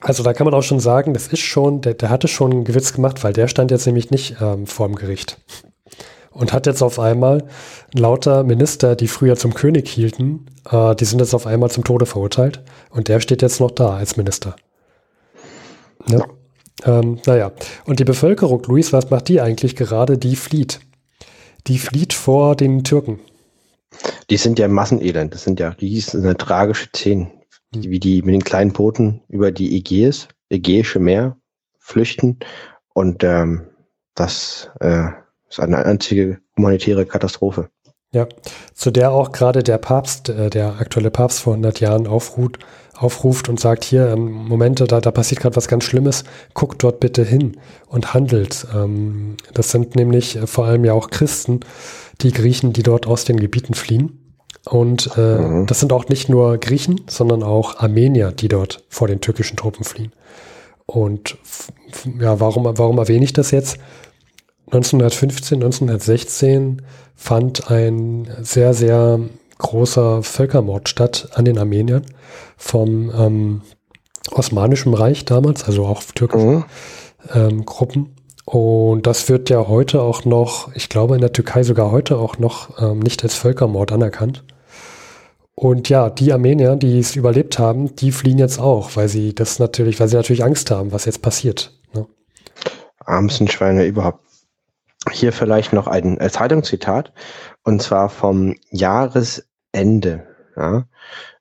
[0.00, 2.64] also da kann man auch schon sagen, das ist schon, der, der hatte schon einen
[2.64, 5.38] Gewitz gemacht, weil der stand jetzt nämlich nicht ähm, vor dem Gericht.
[6.30, 7.44] Und hat jetzt auf einmal
[7.92, 12.06] lauter Minister, die früher zum König hielten, äh, die sind jetzt auf einmal zum Tode
[12.06, 12.62] verurteilt.
[12.90, 14.56] Und der steht jetzt noch da als Minister.
[16.06, 16.18] Ne?
[16.18, 17.00] Ja.
[17.00, 17.52] Ähm, naja,
[17.84, 20.16] und die Bevölkerung, Luis, was macht die eigentlich gerade?
[20.16, 20.80] Die flieht.
[21.66, 23.20] Die flieht vor den Türken.
[24.30, 25.34] Die sind ja Massenelend.
[25.34, 27.30] Das sind ja riesige tragische Szenen,
[27.74, 31.36] wie die mit den kleinen Booten über die Ägäis, Ägäische Meer
[31.78, 32.38] flüchten.
[32.92, 33.66] Und ähm,
[34.14, 35.08] das äh,
[35.48, 37.70] ist eine einzige humanitäre Katastrophe.
[38.12, 38.26] Ja,
[38.74, 42.58] zu der auch gerade der Papst, äh, der aktuelle Papst vor 100 Jahren aufruht,
[42.96, 46.98] aufruft und sagt, hier, ähm, Momente, da, da passiert gerade was ganz Schlimmes, guckt dort
[46.98, 47.56] bitte hin
[47.86, 48.66] und handelt.
[48.74, 51.60] Ähm, das sind nämlich äh, vor allem ja auch Christen,
[52.20, 54.19] die Griechen, die dort aus den Gebieten fliehen.
[54.66, 55.66] Und äh, mhm.
[55.66, 59.84] das sind auch nicht nur Griechen, sondern auch Armenier, die dort vor den türkischen Truppen
[59.84, 60.12] fliehen.
[60.86, 61.38] Und
[62.18, 63.78] ja, warum, warum erwähne ich das jetzt?
[64.66, 66.82] 1915, 1916
[67.14, 69.20] fand ein sehr, sehr
[69.58, 72.04] großer Völkermord statt an den Armeniern
[72.56, 73.62] vom ähm,
[74.30, 76.64] Osmanischen Reich damals, also auch türkischen mhm.
[77.34, 78.14] ähm, Gruppen.
[78.44, 82.38] Und das wird ja heute auch noch, ich glaube in der Türkei sogar heute auch
[82.38, 84.44] noch ähm, nicht als Völkermord anerkannt.
[85.60, 89.58] Und ja, die Armenier, die es überlebt haben, die fliehen jetzt auch, weil sie das
[89.58, 91.78] natürlich, weil sie natürlich Angst haben, was jetzt passiert.
[91.92, 92.06] Ne?
[93.04, 94.24] Armsten Schweine überhaupt.
[95.12, 97.12] Hier vielleicht noch ein Zeitungszitat,
[97.62, 100.26] und zwar vom Jahresende.
[100.56, 100.86] Ja.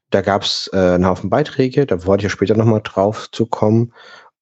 [0.10, 3.46] Da gab es äh, einen Haufen Beiträge, da wollte ich ja später nochmal drauf zu
[3.46, 3.94] kommen.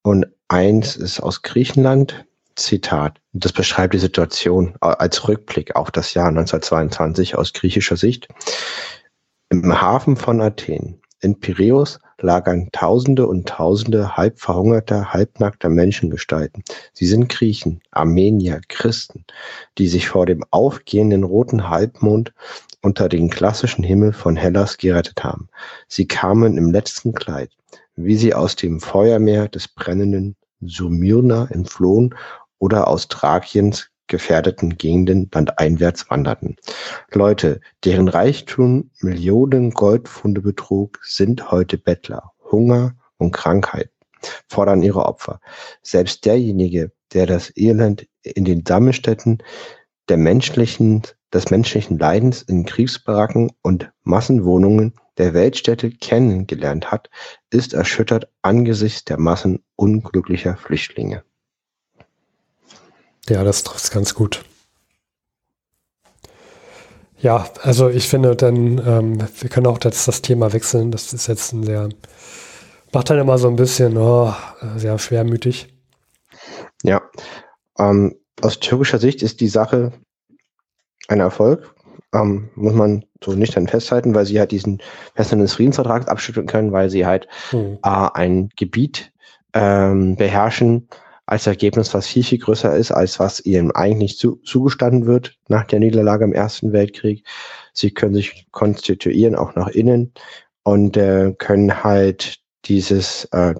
[0.01, 3.21] Und eins ist aus Griechenland, Zitat.
[3.33, 8.27] Das beschreibt die Situation als Rückblick auf das Jahr 1922 aus griechischer Sicht.
[9.49, 16.63] Im Hafen von Athen in Piräus lagern Tausende und Tausende halb verhungerter, halbnackter Menschengestalten.
[16.91, 19.23] Sie sind Griechen, Armenier, Christen,
[19.77, 22.33] die sich vor dem aufgehenden roten Halbmond
[22.81, 25.47] unter den klassischen Himmel von Hellas gerettet haben.
[25.87, 27.51] Sie kamen im letzten Kleid,
[27.95, 32.15] wie sie aus dem Feuermeer des brennenden Sumyrna entflohen
[32.59, 36.55] oder aus Thrakiens gefährdeten Gegenden landeinwärts wanderten.
[37.11, 42.31] Leute, deren Reichtum Millionen Goldfunde betrug, sind heute Bettler.
[42.51, 43.91] Hunger und Krankheit
[44.47, 45.39] fordern ihre Opfer.
[45.81, 49.43] Selbst derjenige, der das Elend in den Sammelstätten
[50.09, 57.09] der menschlichen, des menschlichen Leidens in Kriegsbaracken und Massenwohnungen der Weltstädte kennengelernt hat,
[57.49, 61.23] ist erschüttert angesichts der Massen unglücklicher Flüchtlinge.
[63.29, 64.43] Ja, das trifft ganz gut.
[67.19, 70.91] Ja, also ich finde, dann ähm, wir können auch das, das Thema wechseln.
[70.91, 71.89] Das ist jetzt ein sehr
[72.93, 74.33] macht dann immer so ein bisschen oh,
[74.75, 75.67] sehr schwermütig.
[76.83, 77.01] Ja,
[77.77, 79.91] ähm, aus türkischer Sicht ist die Sache
[81.07, 81.73] ein Erfolg.
[82.13, 84.81] Ähm, muss man so nicht dann festhalten, weil sie halt diesen
[85.15, 87.79] festenden Friedensvertrag abschütteln können, weil sie halt hm.
[87.83, 89.11] äh, ein Gebiet
[89.53, 90.87] ähm, beherrschen,
[91.27, 95.65] als Ergebnis, was viel, viel größer ist, als was ihnen eigentlich zu, zugestanden wird nach
[95.65, 97.25] der Niederlage im Ersten Weltkrieg.
[97.73, 100.13] Sie können sich konstituieren, auch nach innen,
[100.63, 103.55] und äh, können halt dieses äh,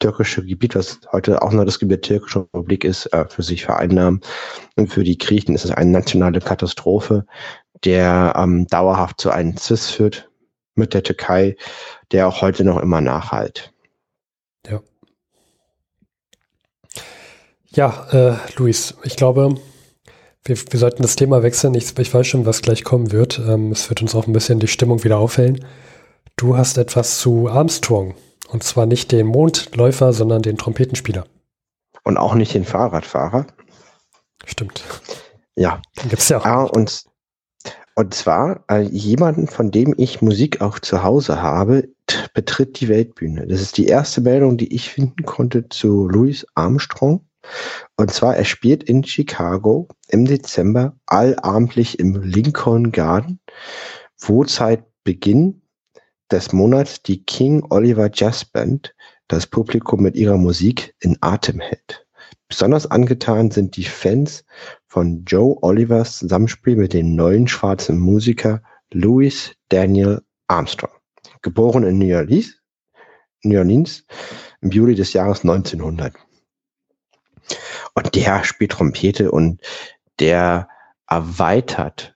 [0.00, 3.64] türkische Gebiet, was heute auch noch das Gebiet der türkischen Republik ist, äh, für sich
[3.64, 4.20] vereinnahmen.
[4.76, 7.26] Und für die Griechen ist es eine nationale Katastrophe,
[7.84, 10.28] der ähm, dauerhaft zu einem Zwist führt
[10.74, 11.56] mit der Türkei,
[12.12, 13.72] der auch heute noch immer nachhalt.
[14.68, 14.80] Ja.
[17.74, 19.56] Ja, äh, Luis, ich glaube,
[20.44, 21.74] wir, wir sollten das Thema wechseln.
[21.74, 23.40] Ich, ich weiß schon, was gleich kommen wird.
[23.40, 25.64] Ähm, es wird uns auch ein bisschen die Stimmung wieder aufhellen.
[26.36, 28.14] Du hast etwas zu Armstrong.
[28.48, 31.26] Und zwar nicht den Mondläufer, sondern den Trompetenspieler.
[32.04, 33.46] Und auch nicht den Fahrradfahrer.
[34.44, 34.84] Stimmt.
[35.56, 35.82] Ja.
[36.00, 36.44] Den gibt's ja auch.
[36.44, 37.04] Ah, und,
[37.96, 41.88] und zwar äh, jemanden, von dem ich Musik auch zu Hause habe,
[42.34, 43.48] betritt die Weltbühne.
[43.48, 47.26] Das ist die erste Meldung, die ich finden konnte zu Louis Armstrong.
[47.96, 53.40] Und zwar, er spielt in Chicago im Dezember allabendlich im Lincoln Garden,
[54.18, 55.62] wo seit Beginn
[56.30, 58.94] des Monats die King Oliver Jazz Band
[59.28, 62.06] das Publikum mit ihrer Musik in Atem hält.
[62.48, 64.44] Besonders angetan sind die Fans
[64.86, 70.92] von Joe Olivers Zusammenspiel mit dem neuen schwarzen Musiker Louis Daniel Armstrong.
[71.42, 72.54] Geboren in New Orleans,
[73.42, 74.04] New Orleans
[74.60, 76.14] im Juli des Jahres 1900.
[77.94, 79.60] Und der spielt Trompete und
[80.18, 80.68] der
[81.08, 82.14] erweitert,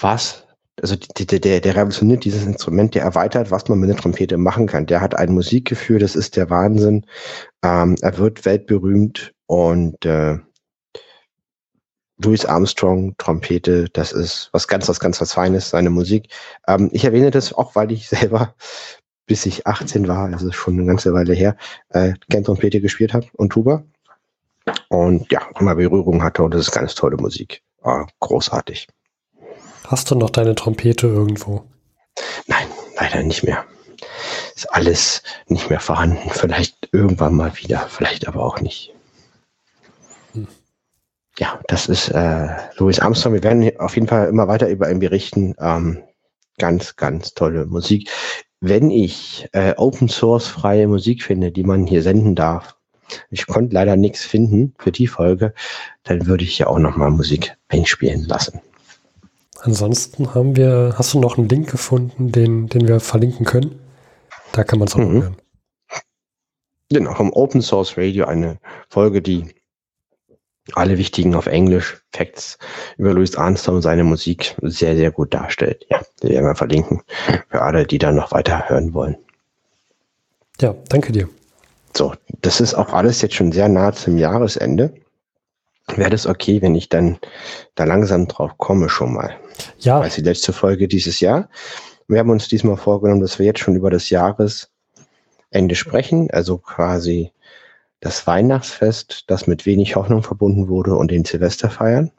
[0.00, 0.46] was,
[0.80, 4.66] also der, der, der revolutioniert dieses Instrument, der erweitert, was man mit der Trompete machen
[4.66, 4.86] kann.
[4.86, 7.06] Der hat ein Musikgefühl, das ist der Wahnsinn.
[7.62, 10.38] Ähm, er wird weltberühmt und äh,
[12.18, 16.28] Louis Armstrong, Trompete, das ist was ganz, was ganz was Feines, seine Musik.
[16.66, 18.54] Ähm, ich erwähne das auch, weil ich selber,
[19.26, 21.56] bis ich 18 war, also schon eine ganze Weile her,
[21.90, 23.84] äh, gern Trompete gespielt habe und Tuba
[24.88, 27.62] und ja, immer Berührung hatte und das ist ganz tolle Musik.
[27.82, 28.88] War großartig.
[29.86, 31.64] Hast du noch deine Trompete irgendwo?
[32.46, 32.66] Nein,
[32.98, 33.64] leider nicht mehr.
[34.54, 36.30] Ist alles nicht mehr vorhanden.
[36.30, 38.94] Vielleicht irgendwann mal wieder, vielleicht aber auch nicht.
[40.32, 40.48] Hm.
[41.38, 42.48] Ja, das ist äh,
[42.78, 43.34] Louis Armstrong.
[43.34, 45.54] Wir werden auf jeden Fall immer weiter über ihn berichten.
[45.60, 46.02] Ähm,
[46.58, 48.10] ganz, ganz tolle Musik.
[48.60, 52.75] wenn ich äh, Open Source freie Musik finde, die man hier senden darf,
[53.30, 55.54] ich konnte leider nichts finden für die Folge,
[56.04, 58.60] dann würde ich ja auch nochmal Musik einspielen lassen.
[59.60, 63.80] Ansonsten haben wir, hast du noch einen Link gefunden, den, den wir verlinken können?
[64.52, 65.22] Da kann man es auch mhm.
[65.22, 65.36] hören.
[66.90, 69.56] Genau, vom Open Source Radio eine Folge, die
[70.72, 72.58] alle wichtigen auf Englisch Facts
[72.96, 75.84] über Louis Armstrong und seine Musik sehr, sehr gut darstellt.
[75.90, 77.02] Ja, die werden wir verlinken
[77.48, 79.16] für alle, die da noch weiter hören wollen.
[80.60, 81.28] Ja, danke dir.
[81.96, 84.92] So, das ist auch alles jetzt schon sehr nah zum Jahresende.
[85.94, 87.18] Wäre das okay, wenn ich dann
[87.74, 89.34] da langsam drauf komme schon mal?
[89.78, 90.00] Ja.
[90.00, 91.48] Weil die letzte Folge dieses Jahr.
[92.06, 94.68] Wir haben uns diesmal vorgenommen, dass wir jetzt schon über das Jahresende
[95.72, 97.32] sprechen, also quasi
[98.00, 102.10] das Weihnachtsfest, das mit wenig Hoffnung verbunden wurde, und den Silvester feiern.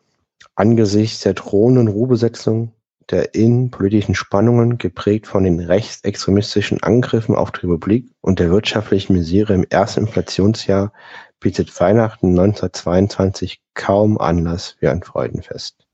[0.56, 2.72] Angesichts der drohenden Ruhebesetzung,
[3.10, 9.54] der innenpolitischen Spannungen, geprägt von den rechtsextremistischen Angriffen auf die Republik und der wirtschaftlichen Misere
[9.54, 10.92] im ersten Inflationsjahr,
[11.40, 15.86] bietet Weihnachten 1922 kaum Anlass für ein Freudenfest.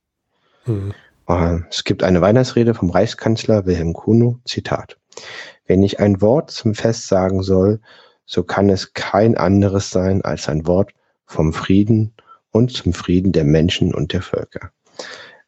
[0.66, 0.94] Mhm.
[1.70, 4.98] Es gibt eine Weihnachtsrede vom Reichskanzler Wilhelm Kuno, Zitat.
[5.66, 7.80] Wenn ich ein Wort zum Fest sagen soll,
[8.26, 10.92] so kann es kein anderes sein als ein Wort
[11.26, 12.14] vom Frieden
[12.52, 14.72] und zum Frieden der Menschen und der Völker.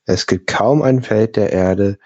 [0.06, 1.98] Es gibt kaum ein Feld der Erde,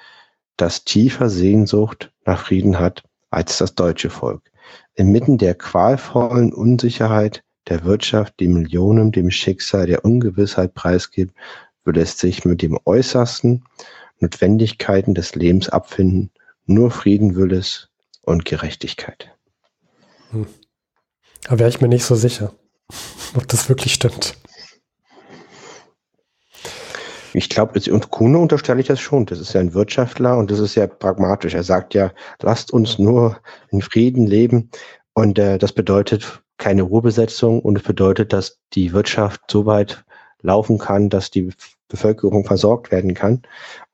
[0.57, 4.51] das tiefer Sehnsucht nach Frieden hat als das deutsche Volk.
[4.95, 11.35] Inmitten der qualvollen Unsicherheit der Wirtschaft, die Millionen dem Schicksal der Ungewissheit preisgibt,
[11.83, 13.63] würde es sich mit dem äußersten
[14.19, 16.31] Notwendigkeiten des Lebens abfinden.
[16.65, 17.89] Nur Frieden will es
[18.23, 19.35] und Gerechtigkeit.
[20.31, 20.47] Hm.
[21.43, 22.53] Da wäre ich mir nicht so sicher,
[23.35, 24.35] ob das wirklich stimmt.
[27.33, 29.25] Ich glaube, und Kuhne unterstelle ich das schon.
[29.25, 31.53] Das ist ja ein Wirtschaftler und das ist ja pragmatisch.
[31.53, 32.11] Er sagt ja,
[32.41, 33.37] lasst uns nur
[33.69, 34.69] in Frieden leben.
[35.13, 40.03] Und äh, das bedeutet keine Ruhebesetzung und es bedeutet, dass die Wirtschaft so weit
[40.41, 41.49] laufen kann, dass die
[41.87, 43.41] Bevölkerung versorgt werden kann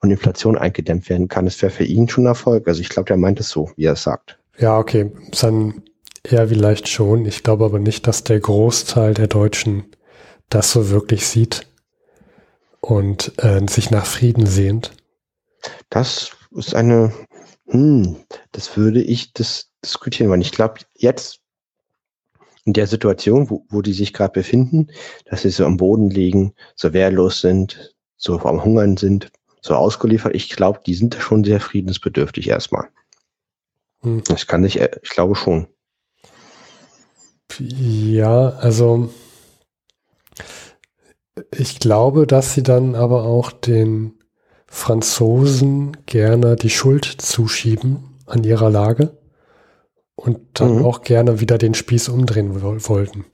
[0.01, 1.45] und Inflation eingedämmt werden kann.
[1.45, 2.67] Das wäre für ihn schon Erfolg.
[2.67, 4.37] Also ich glaube, der meint es so, wie er es sagt.
[4.57, 5.11] Ja, okay.
[5.39, 5.83] Dann
[6.29, 7.25] ja, vielleicht schon.
[7.25, 9.85] Ich glaube aber nicht, dass der Großteil der Deutschen
[10.49, 11.67] das so wirklich sieht
[12.85, 14.91] und äh, sich nach Frieden sehnt.
[15.89, 17.11] Das ist eine,
[17.67, 18.17] hm,
[18.51, 21.39] das würde ich das diskutieren, weil ich glaube, jetzt
[22.63, 24.87] in der Situation, wo, wo die sich gerade befinden,
[25.25, 30.35] dass sie so am Boden liegen, so wehrlos sind, so am Hungern sind, so ausgeliefert,
[30.35, 32.87] ich glaube, die sind schon sehr friedensbedürftig erstmal.
[34.01, 34.23] Hm.
[34.27, 35.67] Das kann ich, ich glaube schon.
[37.59, 39.09] Ja, also
[41.51, 44.13] ich glaube, dass sie dann aber auch den
[44.67, 49.17] Franzosen gerne die Schuld zuschieben an ihrer Lage
[50.15, 50.85] und dann mhm.
[50.85, 53.25] auch gerne wieder den Spieß umdrehen wollten.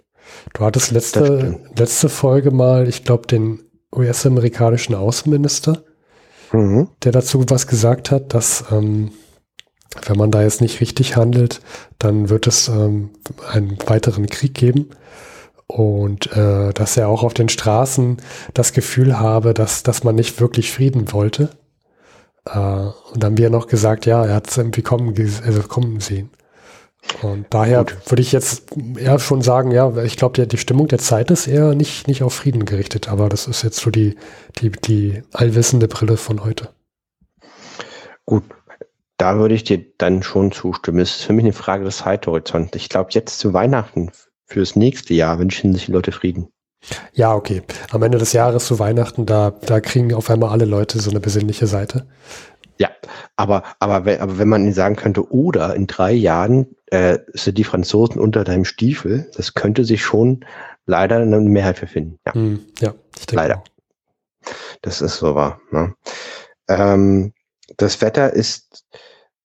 [0.53, 5.83] Du hattest letzte, letzte Folge mal, ich glaube, den US-amerikanischen Außenminister,
[6.51, 6.89] mhm.
[7.03, 9.11] der dazu was gesagt hat, dass ähm,
[10.05, 11.61] wenn man da jetzt nicht richtig handelt,
[11.99, 13.11] dann wird es ähm,
[13.51, 14.89] einen weiteren Krieg geben.
[15.71, 18.17] Und äh, dass er auch auf den Straßen
[18.53, 21.49] das Gefühl habe, dass, dass man nicht wirklich Frieden wollte.
[22.45, 26.01] Äh, und dann haben wir noch gesagt, ja, er hat es irgendwie kommen, also kommen
[26.01, 26.29] sehen.
[27.21, 28.11] Und daher Gut.
[28.11, 28.65] würde ich jetzt
[28.97, 32.33] eher schon sagen, ja, ich glaube, die Stimmung der Zeit ist eher nicht, nicht auf
[32.33, 34.17] Frieden gerichtet, aber das ist jetzt so die,
[34.59, 36.67] die, die allwissende Brille von heute.
[38.25, 38.43] Gut,
[39.15, 40.99] da würde ich dir dann schon zustimmen.
[40.99, 42.75] Es ist für mich eine Frage des Zeithorizonts.
[42.75, 44.11] Ich glaube, jetzt zu Weihnachten
[44.51, 46.47] fürs nächste Jahr wünschen sich die Leute Frieden.
[47.13, 47.61] Ja, okay.
[47.91, 51.19] Am Ende des Jahres zu Weihnachten, da, da kriegen auf einmal alle Leute so eine
[51.19, 52.07] besinnliche Seite.
[52.77, 52.89] Ja,
[53.35, 57.57] aber, aber, wenn, aber wenn man ihnen sagen könnte, oder in drei Jahren äh, sind
[57.59, 60.43] die Franzosen unter deinem Stiefel, das könnte sich schon
[60.87, 62.19] leider eine Mehrheit für finden.
[62.25, 63.57] Ja, mm, ja ich denke leider.
[63.57, 63.63] Auch.
[64.81, 65.61] Das ist so wahr.
[65.69, 65.93] Ne?
[66.67, 67.33] Ähm,
[67.77, 68.85] das Wetter ist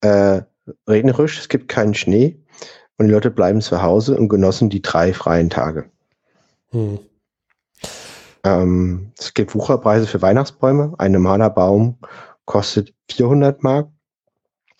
[0.01, 0.41] äh,
[0.89, 2.43] regnerisch, es gibt keinen Schnee
[2.99, 5.91] und die Leute bleiben zu Hause und genossen die drei freien Tage.
[6.71, 6.99] Hm.
[8.45, 10.95] Ähm, es gibt Wucherpreise für Weihnachtsbäume.
[10.99, 11.99] Ein normaler Baum
[12.45, 13.89] kostet 400 Mark.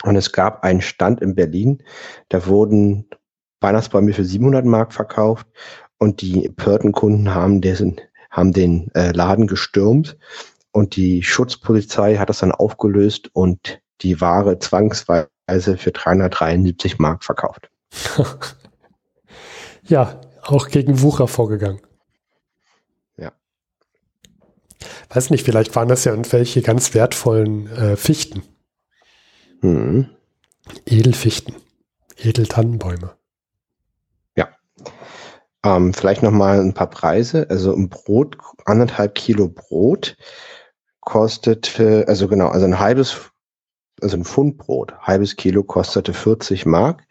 [0.05, 1.83] Und es gab einen Stand in Berlin,
[2.29, 3.09] da wurden
[3.61, 5.47] Weihnachtsbäume für 700 Mark verkauft
[5.99, 7.97] und die empörten Kunden haben, dessen,
[8.31, 10.19] haben den äh, Laden gestürmt
[10.71, 17.71] und die Schutzpolizei hat das dann aufgelöst und die Ware zwangsweise für 373 Mark verkauft.
[19.85, 21.81] ja, auch gegen Wucher vorgegangen.
[23.17, 23.33] Ja.
[25.09, 28.43] Weiß nicht, vielleicht waren das ja irgendwelche ganz wertvollen äh, Fichten.
[29.61, 30.11] Mhm.
[30.85, 31.55] Edelfichten,
[32.17, 33.17] Edeltannenbäume.
[34.37, 34.49] Ja.
[35.65, 37.47] Ähm, vielleicht noch mal ein paar Preise.
[37.51, 40.17] Also ein Brot, anderthalb Kilo Brot
[41.01, 43.31] kostete, also genau, also ein halbes,
[44.03, 47.05] also ein Pfund Brot, halbes Kilo kostete 40 Mark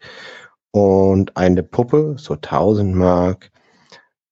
[0.76, 3.50] und eine Puppe, so 1000 Mark,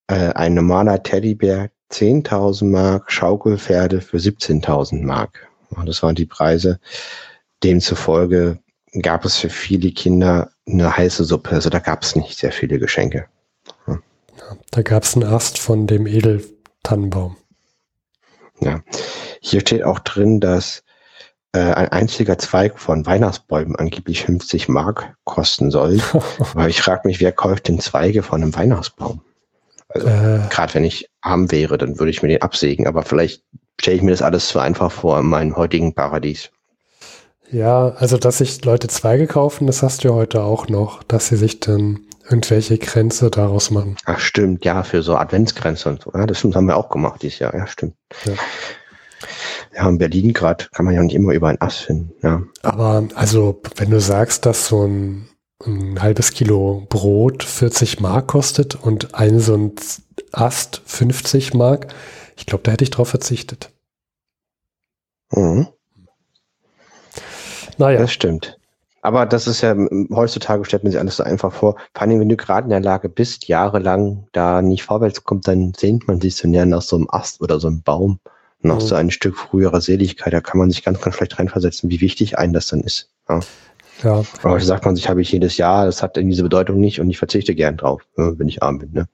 [0.08, 5.48] äh, ein normaler Teddybär 10.000 Mark, Schaukelpferde für 17.000 Mark.
[5.86, 6.78] Das waren die Preise.
[7.62, 8.58] Demzufolge
[9.00, 11.52] gab es für viele Kinder eine heiße Suppe.
[11.52, 13.24] Also da gab es nicht sehr viele Geschenke.
[13.86, 13.98] Ja,
[14.70, 17.38] da gab es einen Ast von dem Edeltannenbaum.
[18.60, 18.82] Ja,
[19.40, 20.83] hier steht auch drin, dass
[21.58, 26.00] ein einziger Zweig von Weihnachtsbäumen angeblich 50 Mark kosten soll.
[26.38, 29.20] Aber ich frage mich, wer kauft denn Zweige von einem Weihnachtsbaum?
[29.88, 32.86] Also äh, gerade wenn ich arm wäre, dann würde ich mir den absägen.
[32.86, 33.42] Aber vielleicht
[33.80, 36.50] stelle ich mir das alles zu einfach vor in meinem heutigen Paradies.
[37.50, 41.28] Ja, also dass sich Leute Zweige kaufen, das hast du ja heute auch noch, dass
[41.28, 43.96] sie sich dann irgendwelche Grenze daraus machen.
[44.06, 46.10] Ach stimmt, ja, für so Adventsgrenze und so.
[46.14, 47.94] Ja, das haben wir auch gemacht dieses Jahr, ja, stimmt.
[48.24, 48.32] Ja.
[49.76, 52.12] Ja, in Berlin gerade kann man ja nicht immer über ein Ass finden.
[52.22, 52.42] Ja.
[52.62, 55.28] Aber also, wenn du sagst, dass so ein,
[55.66, 59.72] ein halbes Kilo Brot 40 Mark kostet und ein so ein
[60.32, 61.88] Ast 50 Mark,
[62.36, 63.70] ich glaube, da hätte ich drauf verzichtet.
[65.32, 65.68] Mhm.
[67.78, 68.00] Naja.
[68.00, 68.58] Das stimmt.
[69.02, 69.76] Aber das ist ja,
[70.14, 71.76] heutzutage stellt man sich alles so einfach vor.
[71.92, 75.74] Vor allem, wenn du gerade in der Lage bist, jahrelang da nicht vorwärts kommt, dann
[75.76, 78.18] sehnt man sich so näher nach so einem Ast oder so einem Baum
[78.64, 78.86] noch mhm.
[78.86, 80.32] so ein Stück früherer Seligkeit.
[80.32, 83.10] Da kann man sich ganz, ganz schlecht reinversetzen, wie wichtig einem das dann ist.
[83.28, 83.40] Ja.
[84.02, 84.22] ja.
[84.42, 87.18] Aber sagt man sich, habe ich jedes Jahr, das hat diese Bedeutung nicht und ich
[87.18, 88.92] verzichte gern drauf, wenn ich arm bin.
[88.92, 89.08] Ne?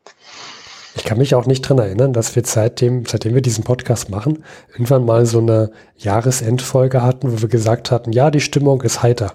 [0.97, 4.45] Ich kann mich auch nicht dran erinnern, dass wir seitdem, seitdem wir diesen Podcast machen,
[4.73, 9.35] irgendwann mal so eine Jahresendfolge hatten, wo wir gesagt hatten, ja, die Stimmung ist heiter.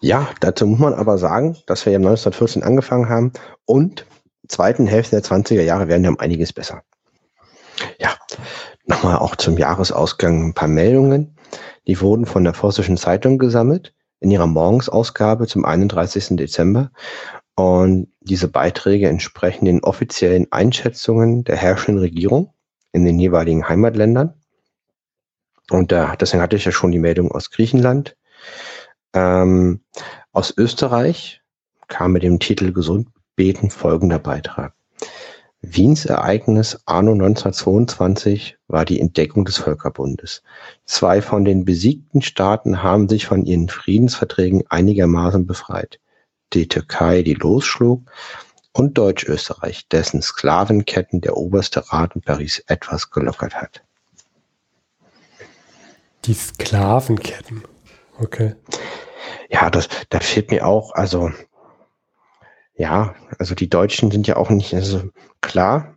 [0.00, 3.32] Ja, dazu muss man aber sagen, dass wir ja 1914 angefangen haben
[3.66, 4.06] und
[4.48, 6.82] zweiten Hälfte der 20er Jahre werden wir um einiges besser.
[7.98, 8.16] Ja,
[8.92, 11.34] nochmal auch zum Jahresausgang ein paar Meldungen.
[11.86, 16.36] Die wurden von der Forstischen Zeitung gesammelt in ihrer Morgensausgabe zum 31.
[16.36, 16.90] Dezember.
[17.54, 22.52] Und diese Beiträge entsprechen den offiziellen Einschätzungen der herrschenden Regierung
[22.92, 24.34] in den jeweiligen Heimatländern.
[25.70, 28.16] Und da, deswegen hatte ich ja schon die Meldung aus Griechenland.
[29.14, 29.80] Ähm,
[30.32, 31.40] aus Österreich
[31.88, 34.74] kam mit dem Titel Gesund beten folgender Beitrag.
[35.64, 40.42] Wiens Ereignis anno 1922 war die Entdeckung des Völkerbundes.
[40.84, 46.00] Zwei von den besiegten Staaten haben sich von ihren Friedensverträgen einigermaßen befreit.
[46.52, 48.10] Die Türkei, die losschlug,
[48.72, 53.84] und Deutschösterreich, dessen Sklavenketten der oberste Rat in Paris etwas gelockert hat.
[56.24, 57.62] Die Sklavenketten,
[58.18, 58.56] okay.
[59.48, 61.30] Ja, das, da fehlt mir auch, also
[62.74, 65.10] ja, also die Deutschen sind ja auch nicht, also
[65.42, 65.96] klar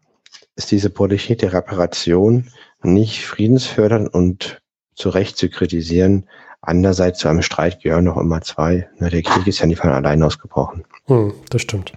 [0.58, 2.52] ist diese Politik der Reparation
[2.84, 4.62] nicht friedensfördernd und
[4.96, 6.28] zu Recht zu kritisieren.
[6.62, 8.90] Andererseits zu einem Streit gehören noch immer zwei.
[8.98, 10.86] Ne, der Krieg ist ja nicht von allein ausgebrochen.
[11.06, 11.94] Hm, das stimmt.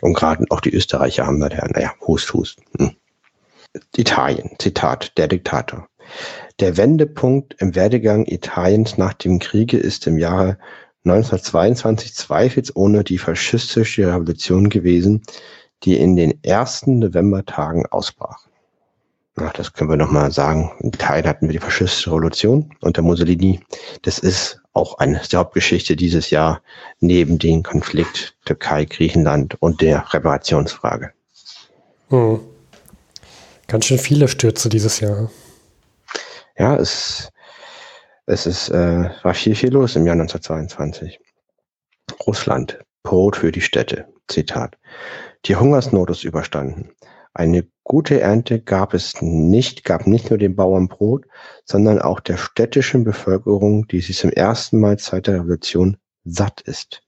[0.00, 2.58] Und gerade auch die Österreicher haben da, der, naja, Hust, Hust.
[2.78, 2.96] Hm.
[3.96, 5.88] Italien, Zitat, der Diktator.
[6.60, 10.58] Der Wendepunkt im Werdegang Italiens nach dem Kriege ist im Jahre
[11.04, 15.22] 1922 zweifelsohne die faschistische Revolution gewesen,
[15.84, 18.46] die in den ersten Novembertagen ausbrach.
[19.36, 20.70] Ach, das können wir nochmal sagen.
[20.80, 23.60] In Italien hatten wir die faschistische Revolution unter Mussolini.
[24.02, 26.60] Das ist auch eine der Hauptgeschichte dieses Jahr
[27.00, 31.12] neben dem Konflikt Türkei, Griechenland und der Reparationsfrage.
[32.08, 32.40] Hm.
[33.68, 35.30] Ganz schön viele Stürze dieses Jahr.
[36.58, 37.32] Ja, es
[38.26, 41.18] es ist, äh, war viel, viel los im Jahr 1922.
[42.26, 44.06] Russland, Brot für die Städte.
[44.28, 44.78] Zitat.
[45.46, 46.90] Die Hungersnot ist überstanden.
[47.34, 51.26] Eine gute Ernte gab es nicht, gab nicht nur den Bauern Brot,
[51.64, 57.02] sondern auch der städtischen Bevölkerung, die sich zum ersten Mal seit der Revolution satt ist.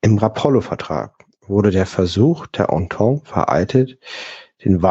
[0.00, 3.98] Im Rapallo-Vertrag wurde der Versuch der Entente veraltet,
[4.64, 4.82] den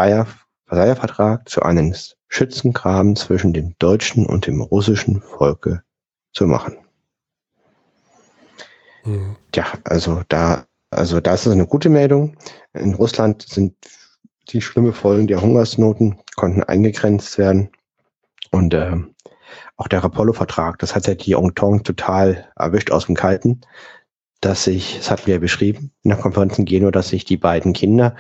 [0.66, 1.96] Versailler Vertrag zu einem
[2.28, 5.84] Schützengraben zwischen dem deutschen und dem russischen Volke
[6.34, 6.78] zu machen.
[9.06, 9.38] Mhm.
[9.56, 12.38] Ja, also da, also das ist eine gute Meldung.
[12.74, 13.76] In Russland sind
[14.50, 17.70] die schlimme Folgen der Hungersnoten konnten eingegrenzt werden.
[18.52, 18.96] Und äh,
[19.76, 23.62] auch der Rapallo-Vertrag, das hat ja die Entente total erwischt aus dem Kalten,
[24.40, 27.38] dass sich, das hatten wir ja beschrieben in der Konferenz in Genua, dass sich die
[27.38, 28.16] beiden Kinder,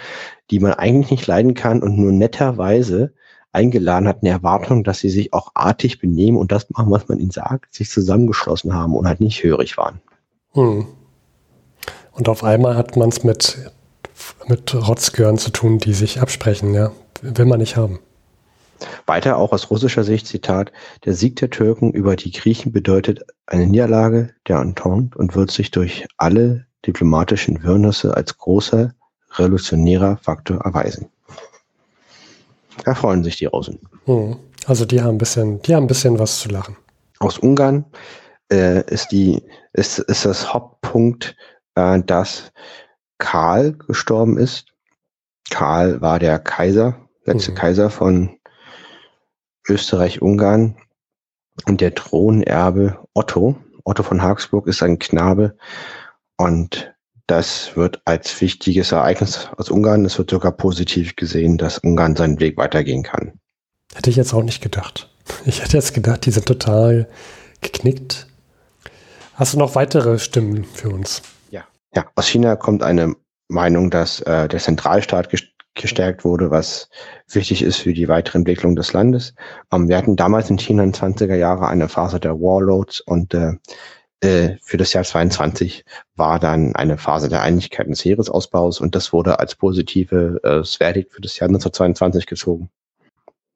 [0.51, 3.13] die man eigentlich nicht leiden kann und nur netterweise
[3.53, 7.20] eingeladen hat, eine Erwartung, dass sie sich auch artig benehmen und das machen, was man
[7.20, 10.01] ihnen sagt, sich zusammengeschlossen haben und halt nicht hörig waren.
[10.53, 10.88] Hm.
[12.18, 13.72] Und auf einmal hat man es mit,
[14.47, 16.91] mit Rotzgören zu tun, die sich absprechen, ja.
[17.22, 17.99] Will man nicht haben.
[19.05, 20.72] Weiter auch aus russischer Sicht, Zitat,
[21.05, 25.72] der Sieg der Türken über die Griechen bedeutet eine Niederlage der Entente und wird sich
[25.72, 28.93] durch alle diplomatischen Wirrnisse als großer
[29.34, 31.09] revolutionärer Faktor erweisen.
[32.84, 33.80] Da freuen sich die Russen.
[34.05, 34.38] Hm.
[34.65, 36.78] Also die haben ein bisschen, die haben ein bisschen was zu lachen.
[37.20, 37.86] Aus Ungarn
[38.51, 39.41] äh, ist die,
[39.74, 41.36] ist, ist das Hauptpunkt,
[41.78, 42.51] äh, dass
[43.19, 44.65] Karl gestorben ist.
[45.49, 47.55] Karl war der Kaiser, letzte mhm.
[47.55, 48.38] Kaiser von
[49.69, 50.78] Österreich-Ungarn
[51.65, 53.55] und der Thronerbe Otto.
[53.84, 55.55] Otto von Habsburg ist ein Knabe
[56.38, 56.93] und
[57.28, 62.39] das wird als wichtiges Ereignis aus Ungarn, es wird sogar positiv gesehen, dass Ungarn seinen
[62.39, 63.34] Weg weitergehen kann.
[63.93, 65.09] Hätte ich jetzt auch nicht gedacht.
[65.45, 67.09] Ich hätte jetzt gedacht, die sind total
[67.59, 68.28] geknickt.
[69.34, 71.21] Hast du noch weitere Stimmen für uns?
[71.95, 72.05] Ja.
[72.15, 73.15] Aus China kommt eine
[73.47, 75.29] Meinung, dass äh, der Zentralstaat
[75.73, 76.89] gestärkt wurde, was
[77.31, 79.33] wichtig ist für die weitere Entwicklung des Landes.
[79.71, 83.53] Ähm, wir hatten damals in China in 20er Jahre eine Phase der Warlords und äh,
[84.21, 85.85] äh, für das Jahr 22
[86.15, 91.13] war dann eine Phase der Einigkeit des Heeresausbaus und das wurde als positive äh, Verdikt
[91.13, 92.69] für das Jahr 1922 gezogen.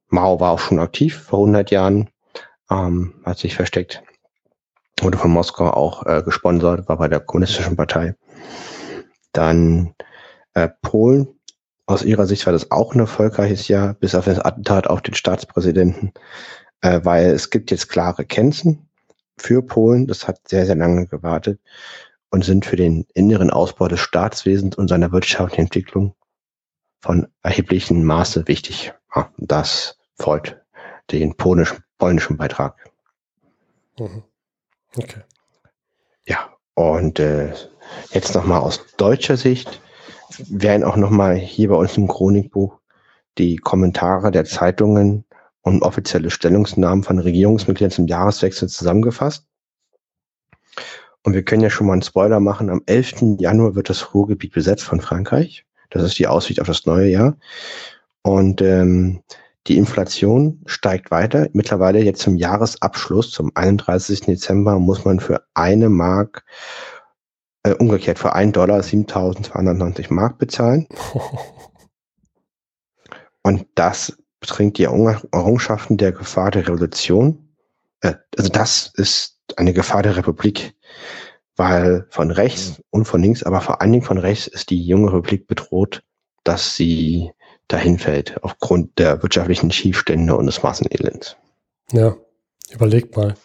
[0.10, 2.10] Mao war auch schon aktiv vor 100 Jahren,
[2.70, 4.04] ähm, hat sich versteckt,
[5.04, 8.16] wurde von Moskau auch äh, gesponsert, war bei der kommunistischen Partei.
[9.32, 9.94] Dann
[10.54, 11.28] äh, Polen
[11.86, 15.14] aus ihrer Sicht war das auch ein erfolgreiches Jahr, bis auf das Attentat auf den
[15.14, 16.14] Staatspräsidenten,
[16.82, 18.90] äh, weil es gibt jetzt klare Grenzen
[19.38, 20.08] für Polen.
[20.08, 21.60] Das hat sehr, sehr lange gewartet
[22.30, 26.16] und sind für den inneren Ausbau des Staatswesens und seiner wirtschaftlichen Entwicklung
[27.02, 28.94] von erheblichem Maße wichtig.
[29.16, 30.62] Ja, das freut
[31.12, 32.76] den polnischen, polnischen Beitrag.
[34.00, 34.24] Mhm.
[34.98, 35.22] Okay.
[36.26, 37.54] Ja, und äh,
[38.12, 39.82] jetzt nochmal aus deutscher Sicht
[40.50, 42.80] werden auch nochmal hier bei uns im Chronikbuch
[43.38, 45.26] die Kommentare der Zeitungen
[45.62, 49.46] und offizielle Stellungsnahmen von Regierungsmitgliedern zum Jahreswechsel zusammengefasst.
[51.24, 52.70] Und wir können ja schon mal einen Spoiler machen.
[52.70, 53.38] Am 11.
[53.40, 55.66] Januar wird das Ruhrgebiet besetzt von Frankreich.
[55.90, 57.38] Das ist die Aussicht auf das neue Jahr.
[58.24, 59.22] Und ähm,
[59.68, 61.48] die Inflation steigt weiter.
[61.54, 64.22] Mittlerweile jetzt zum Jahresabschluss, zum 31.
[64.22, 66.44] Dezember, muss man für eine Mark
[67.64, 70.88] äh, umgekehrt für einen Dollar 7290 Mark bezahlen.
[73.44, 77.56] Und das betrinkt die Errungenschaften der Gefahr der Revolution.
[78.02, 80.76] Äh, also das ist eine Gefahr der Republik,
[81.56, 85.14] weil von rechts und von links, aber vor allen Dingen von rechts ist die junge
[85.14, 86.04] Republik bedroht,
[86.44, 87.32] dass sie
[87.72, 91.38] dahin fällt aufgrund der wirtschaftlichen Schiefstände und des Massenelends.
[91.92, 92.16] Ja,
[92.70, 93.36] überleg mal.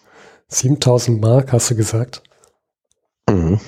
[0.49, 2.23] 7000 Mark hast du gesagt?
[3.29, 3.61] Mhm.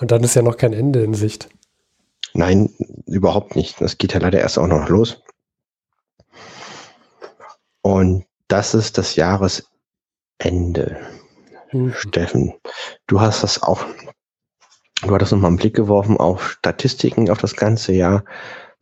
[0.00, 1.48] Und dann ist ja noch kein Ende in Sicht.
[2.34, 2.70] Nein,
[3.06, 3.80] überhaupt nicht.
[3.80, 5.22] Das geht ja leider erst auch noch los.
[7.82, 9.66] Und das ist das Jahresende.
[11.72, 11.94] Mhm.
[11.94, 12.54] Steffen,
[13.06, 13.84] du hast das auch,
[15.02, 18.24] du hattest nochmal einen Blick geworfen auf Statistiken auf das ganze Jahr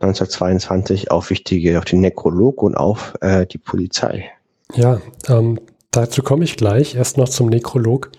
[0.00, 4.30] 1922, auf wichtige, auf den Nekrolog und auf äh, die Polizei.
[4.74, 6.94] Ja, ähm, dazu komme ich gleich.
[6.94, 8.10] Erst noch zum Nekrolog.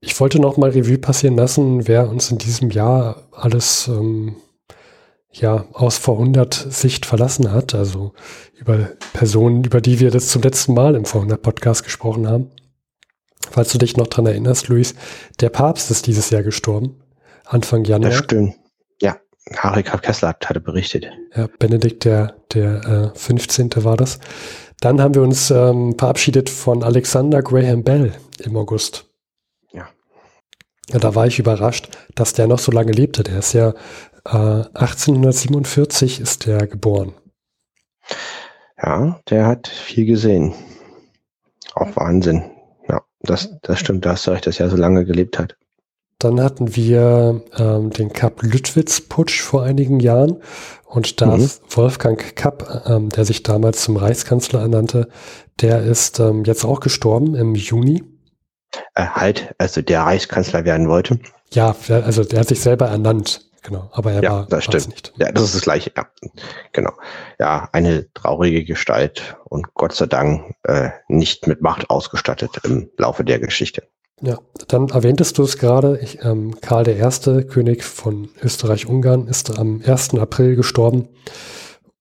[0.00, 4.36] Ich wollte noch mal Revue passieren lassen, wer uns in diesem Jahr alles ähm,
[5.32, 7.74] ja aus Vorhundert Sicht verlassen hat.
[7.74, 8.12] Also
[8.54, 12.50] über Personen, über die wir das zum letzten Mal im Vorhundert Podcast gesprochen haben.
[13.50, 14.94] Falls du dich noch dran erinnerst, Luis,
[15.40, 17.00] der Papst ist dieses Jahr gestorben.
[17.44, 18.10] Anfang Januar.
[18.10, 18.54] Das stimmt.
[19.50, 21.06] Ja, Harry Kessler hatte berichtet.
[21.34, 23.70] Ja, Benedikt der, der äh, 15.
[23.76, 24.18] war das.
[24.80, 29.06] Dann haben wir uns ähm, verabschiedet von Alexander Graham Bell im August.
[30.92, 33.24] Ja, da war ich überrascht, dass der noch so lange lebte.
[33.24, 33.70] Der ist ja
[34.24, 37.12] äh, 1847 ist der geboren.
[38.80, 40.54] Ja, der hat viel gesehen.
[41.74, 42.44] Auch Wahnsinn.
[42.88, 45.56] Ja, das, das stimmt, da hast du recht, dass er so lange gelebt hat.
[46.18, 50.42] Dann hatten wir ähm, den Kap Lüttwitz-Putsch vor einigen Jahren
[50.84, 51.50] und da mhm.
[51.68, 55.08] Wolfgang Kapp, ähm, der sich damals zum Reichskanzler ernannte,
[55.60, 58.02] der ist ähm, jetzt auch gestorben im Juni
[58.94, 61.20] äh, halt, also der Reichskanzler werden wollte.
[61.52, 63.42] Ja, also der hat sich selber ernannt.
[63.62, 64.88] Genau, aber er ja, war das stimmt.
[64.90, 65.12] nicht.
[65.16, 65.90] Ja, das ist das Gleiche.
[65.96, 66.06] Ja,
[66.72, 66.92] genau.
[67.40, 73.24] Ja, eine traurige Gestalt und Gott sei Dank äh, nicht mit Macht ausgestattet im Laufe
[73.24, 73.88] der Geschichte.
[74.22, 74.38] Ja,
[74.68, 75.98] dann erwähntest du es gerade.
[76.02, 80.14] Ich, ähm, Karl I., König von Österreich-Ungarn, ist am 1.
[80.14, 81.08] April gestorben.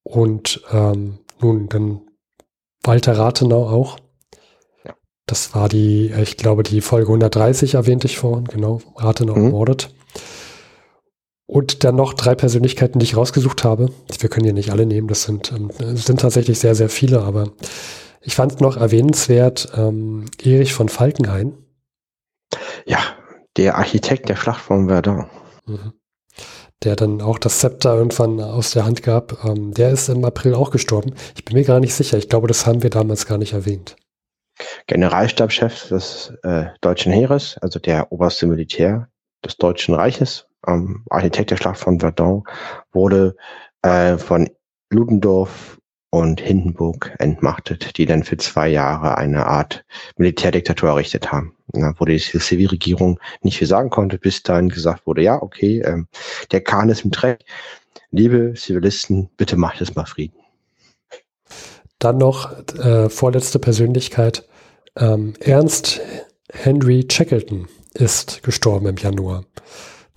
[0.03, 2.01] Und ähm, nun, dann
[2.83, 3.97] Walter Rathenau auch.
[4.85, 4.93] Ja.
[5.25, 9.45] Das war die, ich glaube, die Folge 130 erwähnte ich vorhin, genau, Rathenau Mhm.
[9.45, 9.93] ermordet.
[11.47, 13.89] Und dann noch drei Persönlichkeiten, die ich rausgesucht habe.
[14.19, 17.51] Wir können hier nicht alle nehmen, das sind, ähm, sind tatsächlich sehr, sehr viele, aber
[18.21, 21.53] ich fand noch erwähnenswert ähm, Erich von Falkenhayn.
[22.85, 22.99] Ja,
[23.57, 25.25] der Architekt der Schlacht von Verdun.
[25.65, 25.93] Mhm.
[26.83, 29.43] Der dann auch das Zepter irgendwann aus der Hand gab.
[29.43, 31.15] Ähm, der ist im April auch gestorben.
[31.35, 32.17] Ich bin mir gar nicht sicher.
[32.17, 33.95] Ich glaube, das haben wir damals gar nicht erwähnt.
[34.87, 39.09] Generalstabschef des äh, deutschen Heeres, also der oberste Militär
[39.43, 42.43] des Deutschen Reiches, ähm, Architekt der Schlacht von Verdun,
[42.91, 43.35] wurde
[43.81, 44.49] äh, von
[44.89, 45.79] Ludendorff
[46.15, 49.83] und Hindenburg entmachtet, die dann für zwei Jahre eine Art
[50.15, 51.53] Militärdiktatur errichtet haben.
[51.73, 56.07] Ja, wo die Zivilregierung nicht viel sagen konnte, bis dann gesagt wurde, ja, okay, ähm,
[56.51, 57.43] der Kahn ist im Dreck.
[58.11, 60.37] Liebe Zivilisten, bitte macht es mal Frieden.
[61.99, 64.47] Dann noch äh, vorletzte Persönlichkeit.
[64.95, 65.99] Ähm, Ernst
[66.49, 69.43] Henry Shackleton ist gestorben im Januar.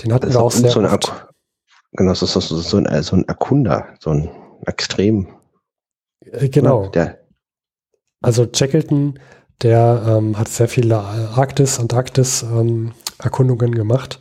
[0.00, 1.26] Den hatten Das wir auch ist sehr so oft.
[1.92, 4.30] Genau, das ist so, so, ein, so ein Erkunder, so ein
[4.66, 5.26] extrem.
[6.32, 6.88] Äh, genau.
[6.88, 7.18] Der,
[8.20, 9.18] Also Shackleton,
[9.62, 14.20] der ähm, hat sehr viele Arktis, Antarktis ähm, Erkundungen gemacht.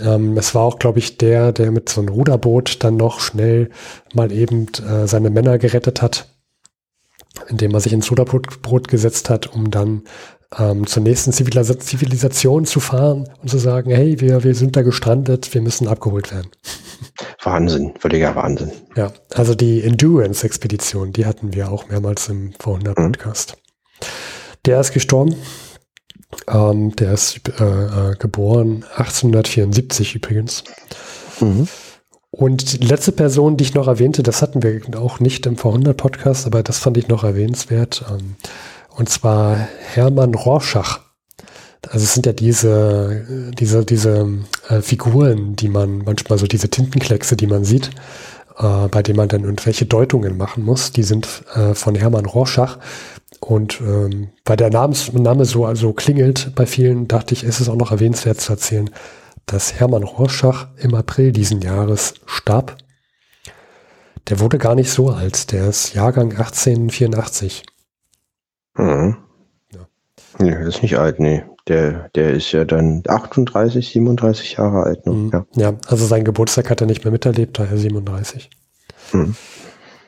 [0.00, 3.70] Ähm, es war auch, glaube ich, der, der mit so einem Ruderboot dann noch schnell
[4.14, 6.28] mal eben äh, seine Männer gerettet hat,
[7.48, 10.04] indem er sich ins Ruderboot Boot gesetzt hat, um dann
[10.58, 14.82] ähm, zur nächsten Zivilis Zivilisation zu fahren und zu sagen, hey, wir, wir sind da
[14.82, 16.50] gestrandet, wir müssen abgeholt werden.
[17.42, 18.72] Wahnsinn, völliger Wahnsinn.
[18.96, 23.56] Ja, also die Endurance-Expedition, die hatten wir auch mehrmals im Vorhundert-Podcast.
[24.64, 25.34] Der ist gestorben.
[26.48, 30.64] Ähm, der ist äh, äh, geboren 1874 übrigens.
[31.40, 31.68] Mhm.
[32.30, 36.46] Und die letzte Person, die ich noch erwähnte, das hatten wir auch nicht im Vorhundert-Podcast,
[36.46, 38.04] aber das fand ich noch erwähnenswert.
[38.10, 38.36] Ähm,
[38.96, 41.00] und zwar Hermann Rorschach.
[41.88, 44.28] Also es sind ja diese, diese, diese
[44.68, 47.90] äh, Figuren, die man manchmal so, diese Tintenkleckse, die man sieht,
[48.58, 52.78] äh, bei denen man dann irgendwelche Deutungen machen muss, die sind äh, von Hermann Rorschach.
[53.40, 57.68] Und ähm, weil der Namens, Name so also klingelt bei vielen, dachte ich, ist es
[57.68, 58.88] auch noch erwähnenswert zu erzählen,
[59.46, 62.76] dass Hermann Rorschach im April diesen Jahres starb.
[64.28, 67.64] Der wurde gar nicht so alt, der ist Jahrgang 1884.
[68.76, 69.16] Mhm.
[70.38, 71.42] Nee, das ist nicht alt, nee.
[71.68, 75.06] Der, der ist ja dann 38, 37 Jahre alt.
[75.06, 75.12] Ne?
[75.12, 75.30] Mhm.
[75.32, 75.46] Ja.
[75.54, 78.50] Ja, also sein Geburtstag hat er nicht mehr miterlebt, daher 37.
[79.12, 79.36] Mhm.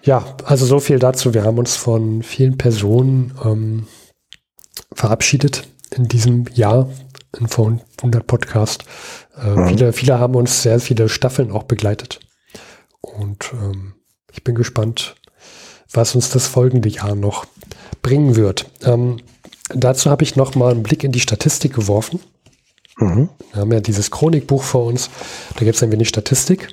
[0.03, 1.33] Ja, also so viel dazu.
[1.33, 3.87] Wir haben uns von vielen Personen ähm,
[4.93, 5.67] verabschiedet
[5.97, 6.89] in diesem Jahr
[7.39, 8.85] in vor 100 Podcast.
[9.37, 9.69] Äh, Mhm.
[9.69, 12.21] viele, viele haben uns sehr viele Staffeln auch begleitet.
[13.01, 13.95] Und ähm,
[14.33, 15.15] ich bin gespannt,
[15.93, 17.47] was uns das folgende Jahr noch
[18.03, 18.67] bringen wird.
[18.83, 19.19] Ähm,
[19.71, 22.21] dazu habe ich noch mal einen Blick in die Statistik geworfen.
[22.97, 23.29] Mhm.
[23.53, 25.11] Wir haben ja dieses Chronikbuch vor uns.
[25.55, 26.69] Da gibt es ein wenig Statistik.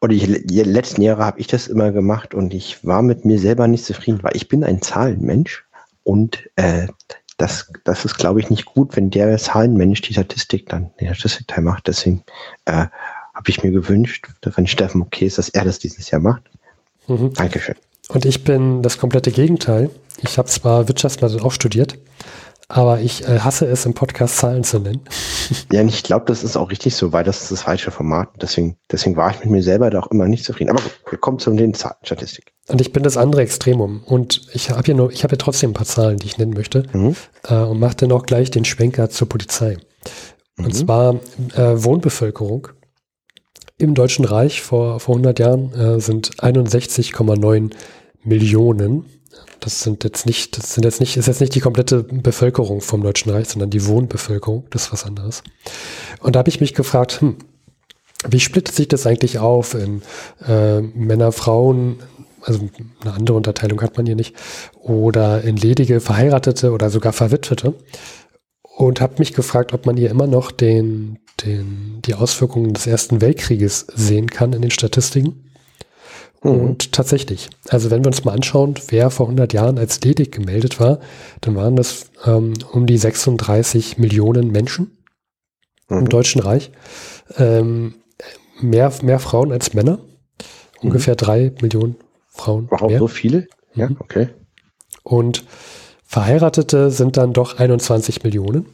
[0.00, 3.38] Und die, die letzten Jahre habe ich das immer gemacht und ich war mit mir
[3.38, 5.64] selber nicht zufrieden, weil ich bin ein Zahlenmensch
[6.02, 6.88] und äh,
[7.36, 11.62] das, das ist, glaube ich, nicht gut, wenn der Zahlenmensch die Statistik dann, den Statistikteil
[11.62, 11.86] macht.
[11.86, 12.24] Deswegen
[12.64, 12.86] äh,
[13.34, 16.42] habe ich mir gewünscht, wenn Steffen okay ist, dass er das dieses Jahr macht.
[17.06, 17.34] Mhm.
[17.34, 17.76] Dankeschön.
[18.08, 19.90] Und ich bin das komplette Gegenteil.
[20.22, 21.98] Ich habe zwar Wirtschaftsmathe auch studiert,
[22.68, 25.00] aber ich äh, hasse es, im Podcast Zahlen zu nennen.
[25.70, 28.30] Ja, und ich glaube, das ist auch richtig so, weil das ist das falsche Format.
[28.42, 30.70] Deswegen, deswegen war ich mit mir selber da auch immer nicht zufrieden.
[30.70, 32.52] Aber gut, wir kommen zu den Zahlen, Statistik.
[32.66, 34.02] Und ich bin das andere Extremum.
[34.04, 36.52] Und ich habe hier nur, ich habe hier trotzdem ein paar Zahlen, die ich nennen
[36.54, 36.82] möchte.
[36.92, 37.14] Mhm.
[37.48, 39.76] Äh, und mache dann auch gleich den Schwenker zur Polizei.
[40.58, 40.72] Und Mhm.
[40.72, 41.14] zwar
[41.54, 42.68] äh, Wohnbevölkerung
[43.78, 47.70] im Deutschen Reich vor, vor 100 Jahren äh, sind 61,9
[48.22, 49.04] Millionen.
[49.60, 53.02] Das sind jetzt nicht, das sind jetzt nicht, ist jetzt nicht die komplette Bevölkerung vom
[53.02, 54.66] Deutschen Reich, sondern die Wohnbevölkerung.
[54.70, 55.42] Das ist was anderes.
[56.20, 57.36] Und da habe ich mich gefragt, hm,
[58.28, 60.02] wie splittet sich das eigentlich auf in
[60.46, 61.98] äh, Männer, Frauen,
[62.42, 62.68] also
[63.02, 64.34] eine andere Unterteilung hat man hier nicht,
[64.80, 67.74] oder in ledige, verheiratete oder sogar verwitwete?
[68.76, 73.22] Und habe mich gefragt, ob man hier immer noch den, den, die Auswirkungen des Ersten
[73.22, 75.50] Weltkrieges sehen kann in den Statistiken.
[76.42, 76.50] Mhm.
[76.50, 80.78] Und tatsächlich, also wenn wir uns mal anschauen, wer vor 100 Jahren als ledig gemeldet
[80.78, 81.00] war,
[81.40, 84.98] dann waren das ähm, um die 36 Millionen Menschen
[85.88, 86.08] im Mhm.
[86.10, 86.70] Deutschen Reich.
[87.38, 87.94] Ähm,
[88.60, 90.00] mehr, mehr Frauen als Männer.
[90.82, 91.96] Ungefähr drei Millionen
[92.28, 92.66] Frauen.
[92.70, 92.98] Warum mehr.
[92.98, 93.46] so viele?
[93.74, 93.96] Ja, Mhm.
[94.00, 94.28] okay.
[95.02, 95.44] Und
[96.06, 98.66] Verheiratete sind dann doch 21 Millionen.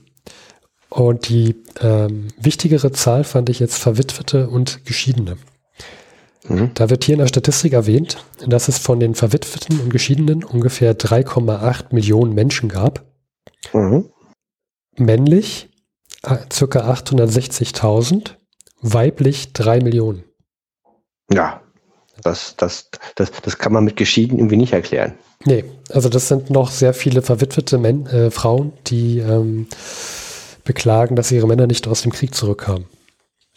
[0.90, 5.38] Und die ähm, wichtigere Zahl fand ich jetzt Verwitwete und Geschiedene.
[6.46, 6.72] Mhm.
[6.74, 10.96] Da wird hier in der Statistik erwähnt, dass es von den Verwitweten und Geschiedenen ungefähr
[10.96, 13.04] 3,8 Millionen Menschen gab.
[13.72, 14.10] Mhm.
[14.96, 15.70] Männlich
[16.22, 18.32] äh, circa 860.000,
[18.82, 20.24] weiblich 3 Millionen.
[21.30, 21.62] Ja,
[22.22, 25.14] das, das, das, das kann man mit Geschieden irgendwie nicht erklären.
[25.44, 29.66] Nee, also das sind noch sehr viele verwitwete Men äh, Frauen, die ähm,
[30.64, 32.86] beklagen, dass ihre Männer nicht aus dem Krieg zurückkamen.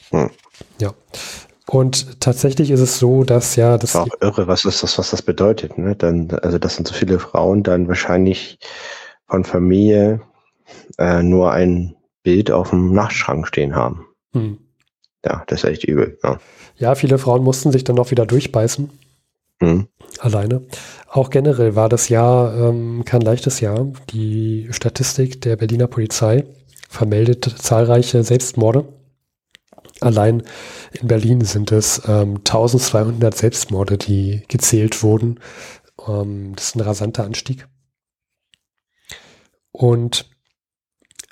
[0.09, 0.29] Hm.
[0.79, 0.93] Ja.
[1.67, 3.95] Und tatsächlich ist es so, dass ja das.
[3.95, 5.95] Auch irre, was ist das, was das bedeutet, ne?
[5.95, 8.59] Dann, also das sind so viele Frauen dann wahrscheinlich
[9.27, 10.21] von Familie
[10.97, 14.05] äh, nur ein Bild auf dem Nachtschrank stehen haben.
[14.33, 14.59] Hm.
[15.25, 16.19] Ja, das ist echt übel.
[16.23, 16.39] Ja.
[16.77, 18.91] ja, viele Frauen mussten sich dann noch wieder durchbeißen.
[19.59, 19.87] Hm.
[20.19, 20.61] Alleine.
[21.09, 23.87] Auch generell war das Jahr ähm, kein leichtes Jahr.
[24.11, 26.45] Die Statistik der Berliner Polizei
[26.89, 28.87] vermeldet zahlreiche Selbstmorde.
[30.01, 30.43] Allein
[30.91, 35.39] in Berlin sind es ähm, 1200 Selbstmorde, die gezählt wurden.
[36.07, 37.67] Ähm, das ist ein rasanter Anstieg.
[39.71, 40.29] Und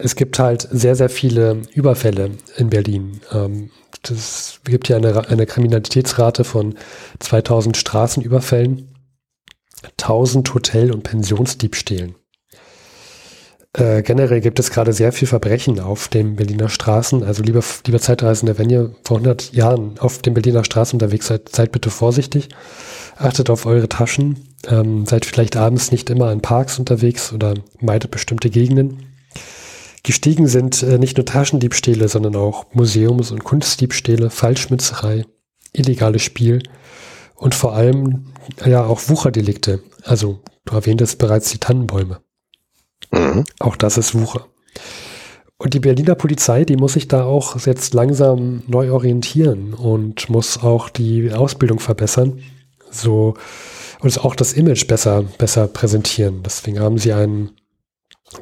[0.04, 3.22] es gibt halt sehr, sehr viele Überfälle in Berlin.
[3.32, 3.72] Ähm,
[4.10, 6.76] es gibt ja eine, eine Kriminalitätsrate von
[7.20, 8.94] 2000 Straßenüberfällen,
[9.98, 12.16] 1000 Hotel- und Pensionsdiebstählen.
[13.76, 17.24] Äh, generell gibt es gerade sehr viel Verbrechen auf den Berliner Straßen.
[17.24, 21.48] Also lieber, lieber Zeitreisende, wenn ihr vor 100 Jahren auf den Berliner Straßen unterwegs seid,
[21.50, 22.50] seid bitte vorsichtig.
[23.16, 24.50] Achtet auf eure Taschen.
[24.68, 29.13] Ähm, seid vielleicht abends nicht immer in Parks unterwegs oder meidet bestimmte Gegenden.
[30.04, 35.26] Gestiegen sind äh, nicht nur Taschendiebstähle, sondern auch Museums- und Kunstdiebstähle, Falschmützerei,
[35.72, 36.62] illegales Spiel
[37.36, 38.34] und vor allem
[38.66, 39.82] ja auch Wucherdelikte.
[40.04, 42.20] Also du erwähntest bereits die Tannenbäume.
[43.12, 43.46] Mhm.
[43.60, 44.48] Auch das ist Wucher.
[45.58, 50.62] Und die Berliner Polizei, die muss sich da auch jetzt langsam neu orientieren und muss
[50.62, 52.42] auch die Ausbildung verbessern.
[52.92, 53.36] So
[54.02, 56.44] und auch das Image besser, besser präsentieren.
[56.44, 57.52] Deswegen haben sie einen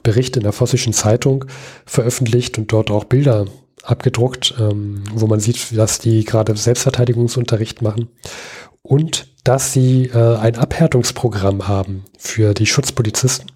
[0.04, 1.46] Bericht in der Vossischen Zeitung
[1.86, 3.46] veröffentlicht und dort auch Bilder
[3.84, 8.10] abgedruckt, ähm, wo man sieht, dass die gerade Selbstverteidigungsunterricht machen
[8.82, 13.52] und dass sie äh, ein Abhärtungsprogramm haben für die Schutzpolizisten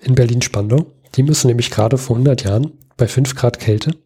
[0.00, 0.86] in Berlin-Spandau.
[1.14, 3.96] Die müssen nämlich gerade vor 100 Jahren bei 5 Grad Kälte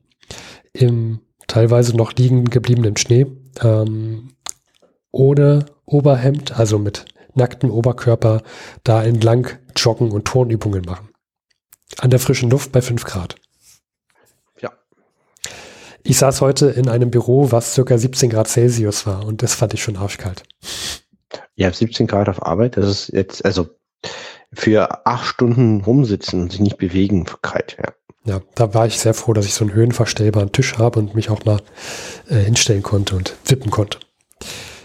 [0.72, 3.26] im teilweise noch liegen gebliebenen Schnee
[3.62, 4.28] ähm,
[5.11, 8.42] ohne Oberhemd, also mit nacktem Oberkörper,
[8.84, 11.09] da entlang joggen und Turnübungen machen.
[11.97, 13.36] An der frischen Luft bei 5 Grad.
[14.61, 14.72] Ja.
[16.03, 19.74] Ich saß heute in einem Büro, was circa 17 Grad Celsius war und das fand
[19.74, 20.43] ich schon arschkalt.
[21.57, 23.68] Ja, 17 Grad auf Arbeit, das ist jetzt, also
[24.53, 27.93] für acht Stunden rumsitzen und sich nicht bewegen, kalt, ja.
[28.24, 31.30] Ja, da war ich sehr froh, dass ich so einen höhenverstellbaren Tisch habe und mich
[31.30, 31.61] auch mal
[32.28, 33.99] äh, hinstellen konnte und wippen konnte.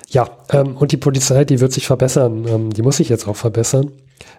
[0.09, 2.47] Ja, ähm, und die Polizei, die wird sich verbessern.
[2.47, 3.91] Ähm, die muss sich jetzt auch verbessern.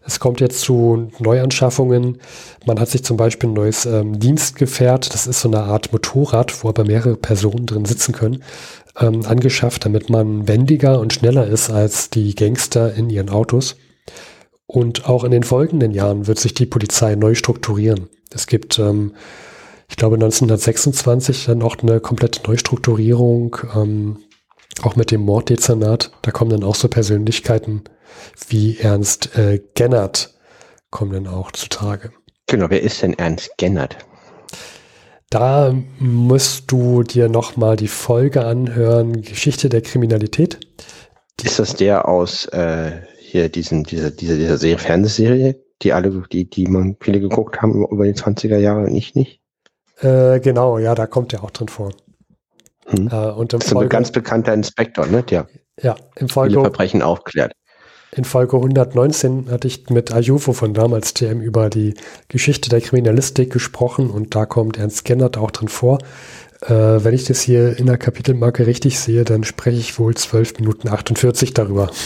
[0.04, 2.18] Es kommt jetzt zu Neuanschaffungen.
[2.66, 6.62] Man hat sich zum Beispiel ein neues ähm, Dienstgefährt, das ist so eine Art Motorrad,
[6.62, 8.42] wo aber mehrere Personen drin sitzen können,
[8.98, 13.76] ähm, angeschafft, damit man wendiger und schneller ist als die Gangster in ihren Autos.
[14.66, 18.08] Und auch in den folgenden Jahren wird sich die Polizei neu strukturieren.
[18.30, 19.14] Es gibt, ähm,
[19.88, 24.18] ich glaube, 1926 dann auch eine komplette Neustrukturierung, ähm,
[24.82, 26.10] auch mit dem Morddezernat.
[26.22, 27.84] Da kommen dann auch so Persönlichkeiten
[28.48, 30.34] wie Ernst äh, Gennert
[30.90, 32.12] kommen dann auch zutage.
[32.46, 33.96] Genau, wer ist denn Ernst Gennert?
[35.30, 40.60] Da musst du dir nochmal die Folge anhören, Geschichte der Kriminalität.
[41.40, 46.22] Die ist das der aus äh, hier diesen, diese, diese, diese Serie, Fernsehserie, die alle,
[46.30, 49.40] die, die man viele geguckt haben über die 20er Jahre und ich nicht?
[50.00, 51.90] Äh, genau, ja, da kommt der auch drin vor.
[52.86, 53.08] Hm.
[53.10, 55.22] Äh, und im das ist Folge, ein ganz bekannter Inspektor, ne?
[55.22, 55.48] Der
[55.80, 57.52] ja, im Folge, viele Verbrechen aufklärt.
[58.16, 61.94] In Folge 119 hatte ich mit Ayufo von damals TM über die
[62.28, 65.98] Geschichte der Kriminalistik gesprochen und da kommt Ernst Gennert auch drin vor.
[66.60, 70.60] Äh, wenn ich das hier in der Kapitelmarke richtig sehe, dann spreche ich wohl 12
[70.60, 71.90] Minuten 48 darüber.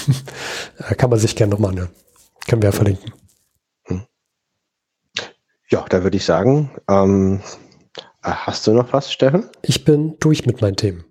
[0.78, 1.90] Äh, kann man sich gerne nochmal anhören.
[2.46, 3.12] Können wir ja verlinken.
[3.84, 4.02] Hm.
[5.68, 7.42] Ja, da würde ich sagen, ähm,
[8.22, 9.50] äh, hast du noch was, Steffen?
[9.60, 11.04] Ich bin durch mit meinen Themen.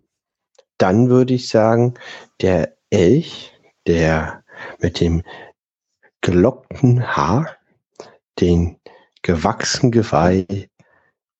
[0.77, 1.95] Dann würde ich sagen,
[2.41, 3.51] der Elch,
[3.85, 4.43] der
[4.79, 5.23] mit dem
[6.21, 7.57] gelockten Haar,
[8.39, 8.79] den
[9.21, 10.69] gewachsenen Geweih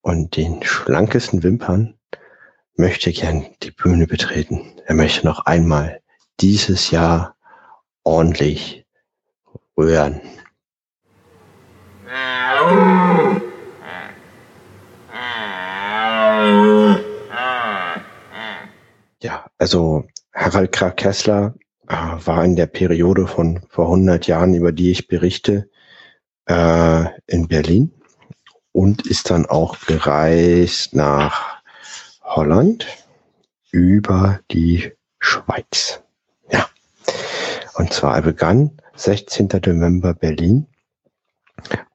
[0.01, 1.97] und den schlankesten Wimpern
[2.76, 4.80] möchte gern die Bühne betreten.
[4.86, 6.01] Er möchte noch einmal
[6.39, 7.36] dieses Jahr
[8.03, 8.86] ordentlich
[9.78, 10.22] rühren.
[19.22, 24.71] Ja, also Harald Krag Kessler äh, war in der Periode von vor 100 Jahren, über
[24.71, 25.69] die ich berichte,
[26.45, 27.93] äh, in Berlin
[28.71, 31.61] und ist dann auch gereist nach
[32.21, 32.88] Holland
[33.71, 36.03] über die Schweiz.
[36.51, 36.67] Ja.
[37.75, 39.47] Und zwar begann 16.
[39.65, 40.67] November Berlin.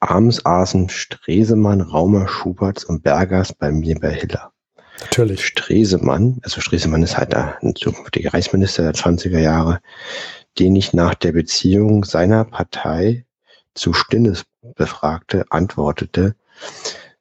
[0.00, 4.51] Abends aßen Stresemann, Raumer, Schuberts und Bergers bei mir bei Hiller.
[5.02, 5.44] Natürlich.
[5.44, 9.80] Stresemann, also Stresemann ist halt ein zukünftiger Reichsminister der 20er Jahre,
[10.58, 13.26] den ich nach der Beziehung seiner Partei
[13.74, 14.44] zu Stinnes
[14.76, 16.36] befragte, antwortete,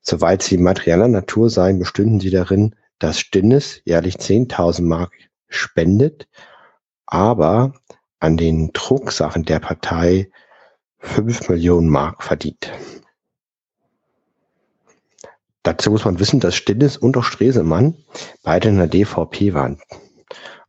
[0.02, 5.12] soweit sie materieller Natur seien, bestünden sie darin, dass Stinnes jährlich 10.000 Mark
[5.48, 6.28] spendet,
[7.06, 7.74] aber
[8.20, 10.30] an den Drucksachen der Partei
[11.00, 12.72] 5 Millionen Mark verdient.
[15.64, 17.96] Dazu muss man wissen, dass Stinnes und auch Stresemann
[18.44, 19.80] beide in der DVP waren.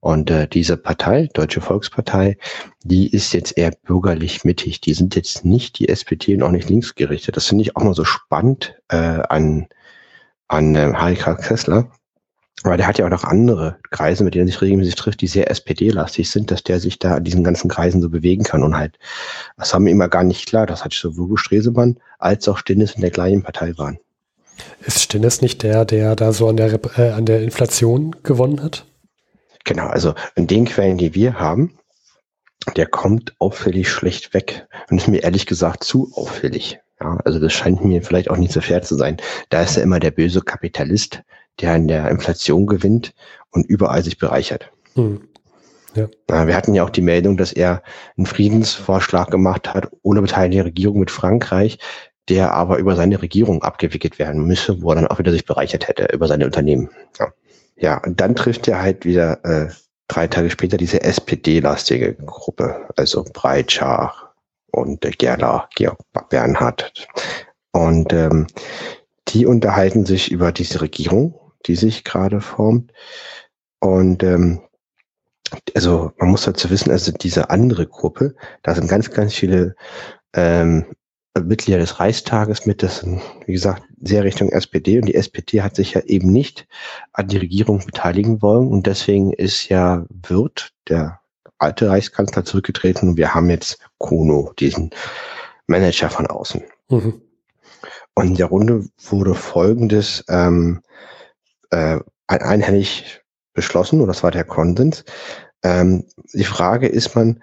[0.01, 2.37] Und äh, diese Partei, Deutsche Volkspartei,
[2.83, 4.81] die ist jetzt eher bürgerlich mittig.
[4.81, 7.37] Die sind jetzt nicht die SPD und auch nicht linksgerichtet.
[7.37, 9.69] Das finde ich auch mal so spannend äh, an,
[10.49, 11.89] an äh, Harry Kessler.
[12.65, 15.29] Aber der hat ja auch noch andere Kreise, mit denen er sich regelmäßig trifft, die
[15.29, 18.65] sehr SPD-lastig sind, dass der sich da an diesen ganzen Kreisen so bewegen kann.
[18.65, 18.99] Und halt,
[19.57, 23.01] das war mir immer gar nicht klar, dass halt sowohl Stresemann als auch Stinnes in
[23.01, 23.99] der gleichen Partei waren.
[24.81, 28.87] Ist Stinnes nicht der, der da so an der, äh, an der Inflation gewonnen hat?
[29.65, 31.79] Genau, also in den Quellen, die wir haben,
[32.77, 34.67] der kommt auffällig schlecht weg.
[34.91, 36.79] Und ist mir ehrlich gesagt zu auffällig.
[37.01, 39.17] Ja, also das scheint mir vielleicht auch nicht so fair zu sein.
[39.51, 41.23] Da ist er immer der böse Kapitalist,
[41.61, 43.15] der in der Inflation gewinnt
[43.51, 44.71] und überall sich bereichert.
[44.95, 45.23] Hm.
[45.95, 46.09] Ja.
[46.47, 47.83] Wir hatten ja auch die Meldung, dass er
[48.17, 51.79] einen Friedensvorschlag gemacht hat, ohne Beteiligung der Regierung mit Frankreich,
[52.29, 55.89] der aber über seine Regierung abgewickelt werden müsse, wo er dann auch wieder sich bereichert
[55.89, 56.91] hätte über seine Unternehmen.
[57.19, 57.33] Ja,
[57.77, 59.69] ja und dann trifft er halt wieder äh,
[60.09, 64.29] drei Tage später diese SPD-lastige Gruppe, also Breitschach
[64.71, 65.99] und äh, Gerler, Georg
[66.29, 67.09] Bernhard.
[67.73, 68.47] Und ähm,
[69.29, 72.93] die unterhalten sich über diese Regierung, die sich gerade formt.
[73.81, 74.61] Und ähm,
[75.75, 79.75] also man muss dazu wissen, also diese andere Gruppe, da sind ganz, ganz viele
[80.35, 80.87] ähm,
[81.41, 83.07] Mitglieder des Reichstages mit, das
[83.47, 86.67] wie gesagt, sehr Richtung SPD und die SPD hat sich ja eben nicht
[87.13, 91.21] an die Regierung beteiligen wollen und deswegen ist ja Wirth, der
[91.59, 94.91] alte Reichskanzler, zurückgetreten und wir haben jetzt Kuno, diesen
[95.67, 96.63] Manager von außen.
[96.89, 97.23] Mhm.
[98.15, 100.83] Und in der Runde wurde folgendes ähm,
[101.71, 103.23] äh, einhellig
[103.55, 105.05] beschlossen, oder das war der Konsens.
[105.63, 106.05] Ähm,
[106.35, 107.43] die Frage ist man,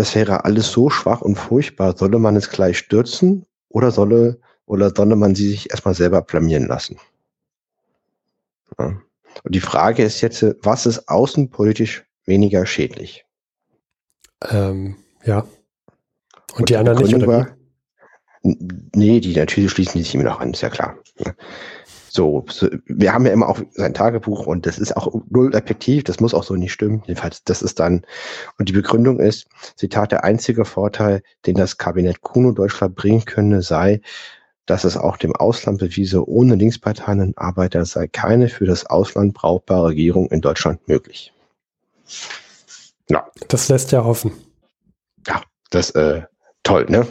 [0.00, 4.90] das wäre alles so schwach und furchtbar, solle man es gleich stürzen oder solle, oder
[4.94, 6.98] solle man sie sich erstmal selber blamieren lassen?
[8.78, 9.00] Ja.
[9.44, 13.26] Und die Frage ist jetzt, was ist außenpolitisch weniger schädlich?
[14.48, 15.40] Ähm, ja.
[16.52, 17.26] Und, und die anderen nicht, oder?
[17.26, 17.56] War,
[18.42, 20.96] Nee, die natürlich schließen die sich immer noch an, ist ja klar.
[22.12, 26.02] So, so, wir haben ja immer auch sein Tagebuch und das ist auch null effektiv,
[26.02, 27.02] das muss auch so nicht stimmen.
[27.06, 28.04] Jedenfalls, das ist dann,
[28.58, 29.46] und die Begründung ist,
[29.76, 34.00] Zitat, der einzige Vorteil, den das Kabinett Kuno Deutschland bringen könne, sei,
[34.66, 39.88] dass es auch dem Ausland bewiese, ohne Linksparteien Arbeiter sei keine für das Ausland brauchbare
[39.88, 41.32] Regierung in Deutschland möglich.
[43.08, 43.24] Ja.
[43.46, 44.32] Das lässt ja hoffen.
[45.28, 46.22] Ja, das, äh,
[46.64, 47.06] toll, ne?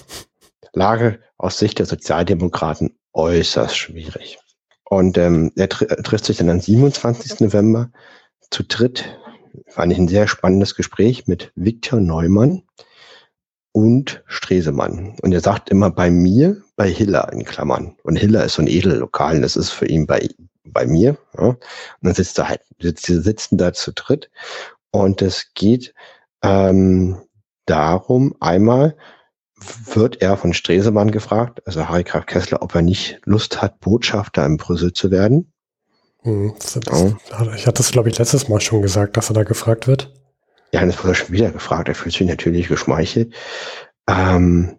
[0.72, 4.38] Lage aus Sicht der Sozialdemokraten äußerst schwierig.
[4.84, 7.40] Und ähm, er tr trifft sich dann am 27.
[7.40, 7.90] November
[8.50, 9.18] zu dritt.
[9.68, 12.62] Fand ich ein sehr spannendes Gespräch mit Viktor Neumann
[13.72, 15.16] und Stresemann.
[15.22, 17.96] Und er sagt immer bei mir, bei Hiller in Klammern.
[18.02, 20.28] Und Hiller ist so ein Edellokal, das ist für ihn bei,
[20.64, 21.16] bei mir.
[21.38, 21.44] Ja.
[21.44, 21.58] Und
[22.02, 24.30] dann sitzt er halt, sitzt, sie sitzen da zu dritt.
[24.90, 25.94] Und es geht
[26.42, 27.16] ähm,
[27.66, 28.96] darum, einmal,
[29.94, 34.44] wird er von Stresemann gefragt, also Harry Graf Kessler, ob er nicht Lust hat, Botschafter
[34.46, 35.52] in Brüssel zu werden.
[36.22, 37.54] Hm, das, ja.
[37.54, 40.12] Ich hatte das, glaube ich, letztes Mal schon gesagt, dass er da gefragt wird.
[40.72, 41.88] Ja, das wurde er schon wieder gefragt.
[41.88, 43.34] Er fühlt sich natürlich geschmeichelt,
[44.08, 44.78] ähm,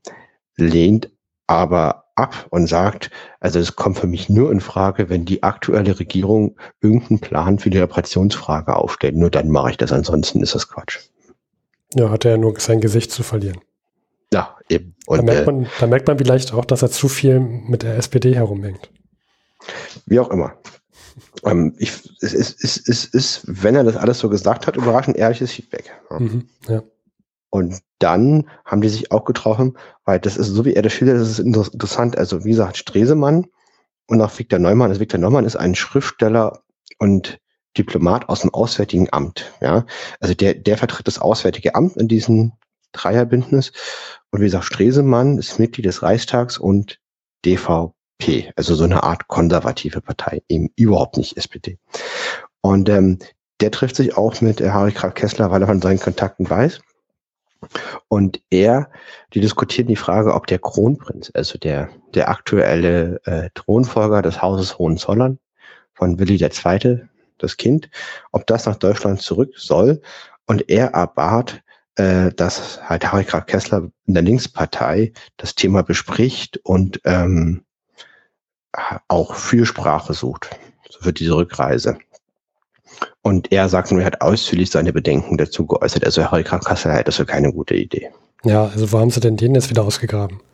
[0.55, 1.09] lehnt
[1.47, 5.99] aber ab und sagt, also es kommt für mich nur in Frage, wenn die aktuelle
[5.99, 9.15] Regierung irgendeinen Plan für die Reparationsfrage aufstellt.
[9.15, 10.99] Nur dann mache ich das, ansonsten ist das Quatsch.
[11.95, 13.59] Ja, hat er ja nur sein Gesicht zu verlieren.
[14.33, 14.95] Ja, eben.
[15.05, 17.97] Und, da, merkt man, da merkt man vielleicht auch, dass er zu viel mit der
[17.97, 18.89] SPD herumhängt.
[20.05, 20.53] Wie auch immer.
[21.45, 25.17] Ähm, ich, es, ist, es, es ist, wenn er das alles so gesagt hat, überraschend
[25.17, 25.91] ehrliches Feedback.
[26.09, 26.19] Ja.
[26.19, 26.83] Mhm, ja.
[27.49, 31.21] Und dann haben die sich auch getroffen, weil das ist, so wie er das schildert,
[31.21, 32.17] das ist interessant.
[32.17, 33.45] Also, wie gesagt, Stresemann
[34.07, 34.89] und auch Viktor Neumann.
[34.89, 36.63] Also, Viktor Neumann ist ein Schriftsteller
[36.97, 37.39] und
[37.77, 39.51] Diplomat aus dem Auswärtigen Amt.
[39.61, 39.85] Ja,
[40.19, 42.53] also der, der vertritt das Auswärtige Amt in diesem
[42.93, 43.71] Dreierbündnis.
[44.31, 46.99] Und wie gesagt, Stresemann ist Mitglied des Reichstags und
[47.45, 51.77] DVP, also so eine Art konservative Partei, eben überhaupt nicht SPD.
[52.61, 53.19] Und ähm,
[53.59, 56.81] der trifft sich auch mit äh, Harry Graf Kessler, weil er von seinen Kontakten weiß.
[58.07, 58.89] Und er,
[59.33, 64.77] die diskutieren die Frage, ob der Kronprinz, also der, der aktuelle äh, Thronfolger des Hauses
[64.77, 65.39] Hohenzollern
[65.93, 67.01] von Willi II.,
[67.37, 67.89] das Kind,
[68.31, 70.01] ob das nach Deutschland zurück soll.
[70.45, 71.61] Und er erbat,
[71.95, 77.63] äh, dass halt Harry Graf Kessler in der Linkspartei das Thema bespricht und ähm,
[79.07, 80.49] auch Fürsprache sucht
[80.99, 81.97] für diese Rückreise.
[83.21, 86.05] Und er sagt nur, er hat ausführlich seine Bedenken dazu geäußert.
[86.05, 88.09] Also Harry Graf Kessler hält das für keine gute Idee.
[88.43, 90.41] Ja, also wo haben sie denn den jetzt wieder ausgegraben?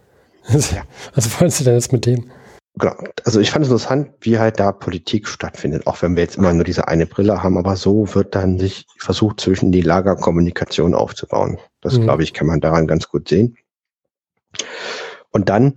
[0.50, 0.84] Ja.
[1.14, 2.32] Was wollen sie denn jetzt mit dem?
[2.76, 2.96] Genau.
[3.26, 6.54] Also ich fand es interessant, wie halt da Politik stattfindet, auch wenn wir jetzt immer
[6.54, 11.58] nur diese eine Brille haben, aber so wird dann sich versucht, zwischen die Lagerkommunikation aufzubauen.
[11.82, 12.04] Das, mhm.
[12.04, 13.58] glaube ich, kann man daran ganz gut sehen.
[15.32, 15.76] Und dann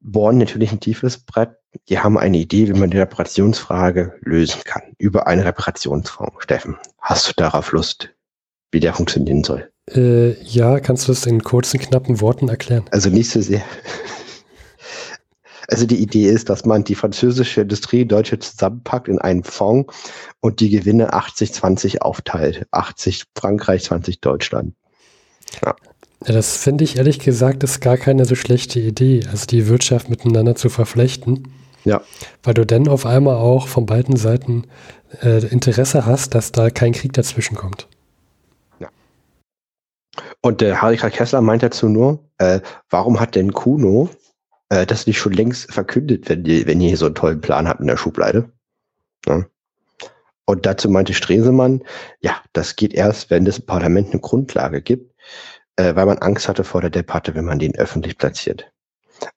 [0.00, 1.50] bohren natürlich ein tiefes Brett.
[1.88, 4.82] Die haben eine Idee, wie man die Reparationsfrage lösen kann.
[4.98, 6.42] Über einen Reparationsfonds.
[6.42, 8.10] Steffen, hast du darauf Lust,
[8.70, 9.70] wie der funktionieren soll?
[9.90, 12.84] Äh, ja, kannst du es in kurzen, knappen Worten erklären?
[12.90, 13.62] Also nicht so sehr.
[15.68, 19.92] Also die Idee ist, dass man die französische Industrie Deutsche zusammenpackt in einen Fonds
[20.40, 22.66] und die Gewinne 80-20 aufteilt.
[22.70, 24.74] 80 Frankreich, 20 Deutschland.
[25.64, 25.74] Ja.
[26.26, 30.08] ja das finde ich ehrlich gesagt ist gar keine so schlechte Idee, also die Wirtschaft
[30.08, 31.52] miteinander zu verflechten.
[31.84, 32.00] Ja.
[32.42, 34.64] Weil du dann auf einmal auch von beiden Seiten
[35.22, 37.88] äh, Interesse hast, dass da kein Krieg dazwischen kommt.
[38.80, 38.88] Ja.
[40.40, 42.60] Und der Harry Kessler meint dazu nur, äh,
[42.90, 44.10] warum hat denn Kuno
[44.68, 47.68] äh, das nicht schon längst verkündet, wenn ihr, wenn ihr hier so einen tollen Plan
[47.68, 48.50] habt in der Schublade.
[49.26, 49.44] Ja.
[50.44, 51.82] Und dazu meinte Stresemann,
[52.20, 55.14] ja, das geht erst, wenn das Parlament eine Grundlage gibt,
[55.76, 58.70] äh, weil man Angst hatte vor der Debatte, wenn man den öffentlich platziert.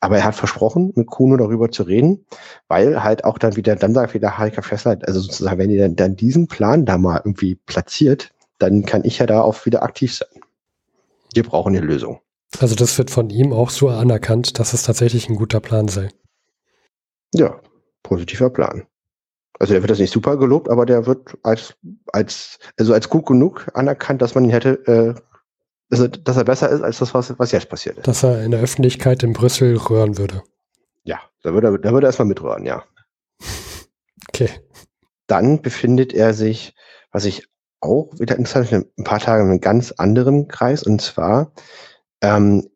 [0.01, 2.25] Aber er hat versprochen, mit Kuno darüber zu reden,
[2.67, 5.95] weil halt auch dann wieder, dann sagt wieder Heike Fessler, also sozusagen, wenn ihr dann,
[5.95, 10.15] dann diesen Plan da mal irgendwie platziert, dann kann ich ja da auch wieder aktiv
[10.15, 10.41] sein.
[11.33, 12.19] Wir brauchen eine Lösung.
[12.57, 16.09] Also das wird von ihm auch so anerkannt, dass es tatsächlich ein guter Plan sei.
[17.33, 17.61] Ja,
[18.01, 18.87] positiver Plan.
[19.59, 21.75] Also er wird das nicht super gelobt, aber der wird als,
[22.07, 25.21] als, also als gut genug anerkannt, dass man ihn hätte, äh,
[25.91, 28.07] also, dass er besser ist als das, was, was jetzt passiert ist.
[28.07, 30.43] Dass er in der Öffentlichkeit in Brüssel rühren würde.
[31.03, 32.83] Ja, da würde er, da würde er erstmal mitrühren, ja.
[34.29, 34.49] Okay.
[35.27, 36.75] Dann befindet er sich,
[37.11, 37.47] was ich
[37.81, 41.51] auch wieder interessant finde, ein paar Tage in einem ganz anderen Kreis, und zwar
[42.21, 42.67] ähm,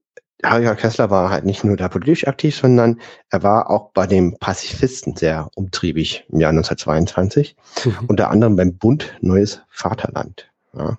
[0.44, 4.38] Harry Kessler war halt nicht nur da politisch aktiv, sondern er war auch bei den
[4.38, 7.56] Pazifisten sehr umtriebig im Jahr 1922.
[7.86, 7.98] Mhm.
[8.08, 10.52] Unter anderem beim Bund Neues Vaterland.
[10.78, 10.98] Ja.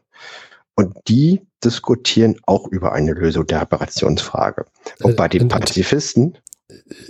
[0.77, 4.67] Und die diskutieren auch über eine Lösung der Reparationsfrage.
[5.03, 6.39] Und äh, bei den Pazifisten.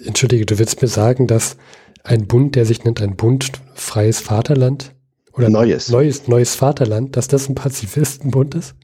[0.04, 1.56] Entschuldige, du willst mir sagen, dass
[2.02, 4.94] ein Bund, der sich nennt ein Bund Freies Vaterland
[5.32, 8.74] oder Neues, neues, neues Vaterland, dass das ein Pazifistenbund ist?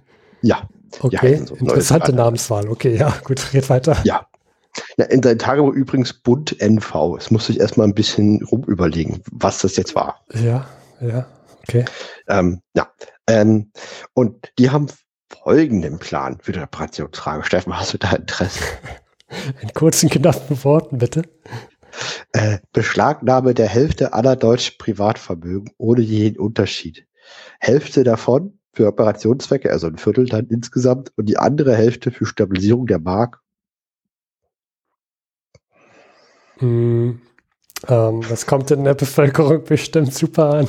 [0.42, 0.68] Ja,
[1.00, 2.68] Okay, so interessante Namenswahl.
[2.68, 3.96] Okay, ja, gut, red weiter.
[4.04, 4.26] Ja.
[4.96, 7.16] ja in seinem Tagebuch übrigens Bund NV.
[7.16, 10.20] Es musste ich erstmal ein bisschen rumüberlegen, was das jetzt war.
[10.34, 10.66] Ja,
[11.00, 11.26] ja,
[11.62, 11.84] okay.
[12.28, 12.88] Ähm, ja,
[13.26, 13.70] ähm,
[14.14, 14.86] und die haben
[15.42, 17.44] folgenden Plan für die Reparationsfrage.
[17.44, 18.60] Steffen, hast du da Interesse?
[19.62, 21.22] In kurzen, knappen Worten, bitte.
[22.32, 27.06] Äh, Beschlagnahme der Hälfte aller deutschen Privatvermögen ohne jeden Unterschied.
[27.60, 32.86] Hälfte davon für Operationszwecke, also ein Viertel dann insgesamt, und die andere Hälfte für Stabilisierung
[32.86, 33.40] der Mark.
[36.58, 37.20] Hm,
[37.88, 40.68] ähm, das kommt in der Bevölkerung bestimmt super an.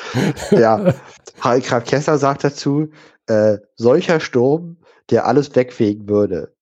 [0.50, 0.94] ja,
[1.40, 2.88] Harry Kessler sagt dazu,
[3.26, 4.78] äh, solcher Sturm,
[5.10, 6.54] der alles wegfegen würde,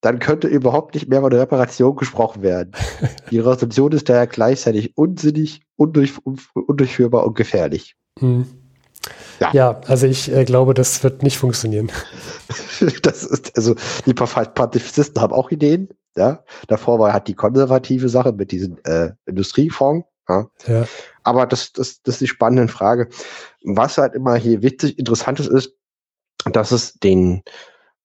[0.00, 2.72] dann könnte überhaupt nicht mehr von Reparation gesprochen werden.
[3.30, 6.14] Die Resolution ist daher gleichzeitig unsinnig, undurch,
[6.54, 7.96] undurchführbar und gefährlich.
[8.18, 8.46] Hm.
[9.40, 9.50] Ja.
[9.52, 11.90] ja, also ich äh, glaube, das wird nicht funktionieren.
[13.02, 13.74] das ist, also
[14.06, 15.88] die Pazifisten haben auch Ideen.
[16.16, 20.06] Ja, davor war halt die konservative Sache mit diesem äh, Industriefonds.
[20.28, 20.46] Ja.
[20.66, 20.86] ja.
[21.24, 23.08] Aber das, das, das ist die spannende Frage.
[23.64, 25.74] Was halt immer hier witzig, interessantes ist,
[26.52, 27.42] dass es den,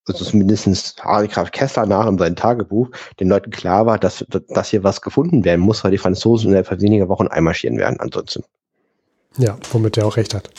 [0.08, 2.90] also mindestens Harry Graf Kessler nach in seinem Tagebuch,
[3.20, 6.64] den Leuten klar war, dass, dass hier was gefunden werden muss, weil die Franzosen in
[6.64, 8.44] der weniger Wochen einmarschieren werden ansonsten.
[9.38, 10.50] Ja, womit er auch recht hat.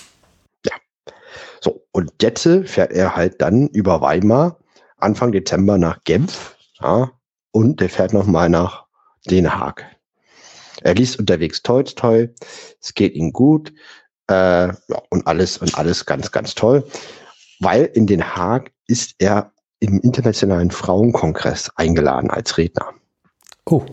[1.61, 4.59] So, und jetzt fährt er halt dann über Weimar
[4.97, 7.11] Anfang Dezember nach Genf ja,
[7.53, 8.87] und der fährt nochmal nach
[9.27, 9.85] Den Haag.
[10.83, 12.29] Er liest unterwegs Toy Toy,
[12.81, 13.73] es geht ihm gut.
[14.29, 16.85] Äh, ja, und alles und alles ganz, ganz toll.
[17.59, 22.95] Weil in Den Haag ist er im Internationalen Frauenkongress eingeladen als Redner.
[23.67, 23.85] Oh,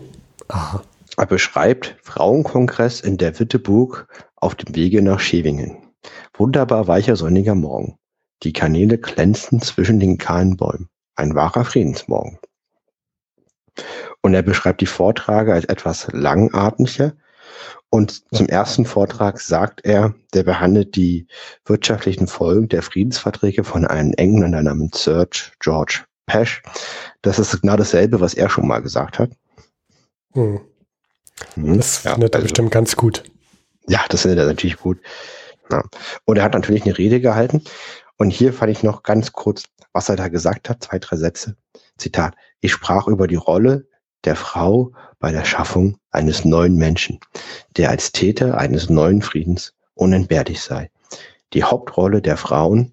[0.48, 0.82] aha.
[1.16, 4.06] Er beschreibt Frauenkongress in der Witteburg
[4.36, 5.87] auf dem Wege nach Schewingen.
[6.34, 7.98] Wunderbar weicher sonniger Morgen.
[8.42, 10.88] Die Kanäle glänzten zwischen den kahlen Bäumen.
[11.16, 12.38] Ein wahrer Friedensmorgen.
[14.22, 17.14] Und er beschreibt die Vortrage als etwas langatmiger.
[17.90, 21.26] Und zum ersten Vortrag sagt er, der behandelt die
[21.64, 25.26] wirtschaftlichen Folgen der Friedensverträge von einem Engländer namens Sir
[25.58, 26.62] George Pesh.
[27.22, 29.30] Das ist genau dasselbe, was er schon mal gesagt hat.
[30.34, 30.60] Hm.
[31.56, 31.76] Mhm.
[31.78, 33.24] Das ja, findet er also, bestimmt ganz gut.
[33.88, 34.98] Ja, das findet er natürlich gut.
[35.70, 35.82] Ja.
[36.24, 37.62] Und er hat natürlich eine Rede gehalten.
[38.16, 41.56] Und hier fand ich noch ganz kurz, was er da gesagt hat, zwei, drei Sätze.
[41.96, 42.34] Zitat.
[42.60, 43.86] Ich sprach über die Rolle
[44.24, 47.20] der Frau bei der Schaffung eines neuen Menschen,
[47.76, 50.90] der als Täter eines neuen Friedens unentbehrlich sei.
[51.52, 52.92] Die Hauptrolle der Frauen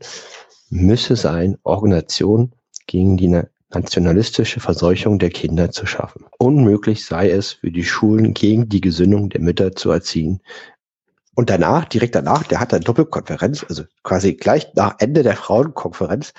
[0.69, 2.53] müsse sein, Organisation
[2.87, 3.41] gegen die
[3.73, 6.25] nationalistische Verseuchung der Kinder zu schaffen.
[6.37, 10.41] Unmöglich sei es für die Schulen gegen die Gesinnung der Mütter zu erziehen.
[11.35, 16.33] Und danach, direkt danach, der hat eine Doppelkonferenz, also quasi gleich nach Ende der Frauenkonferenz,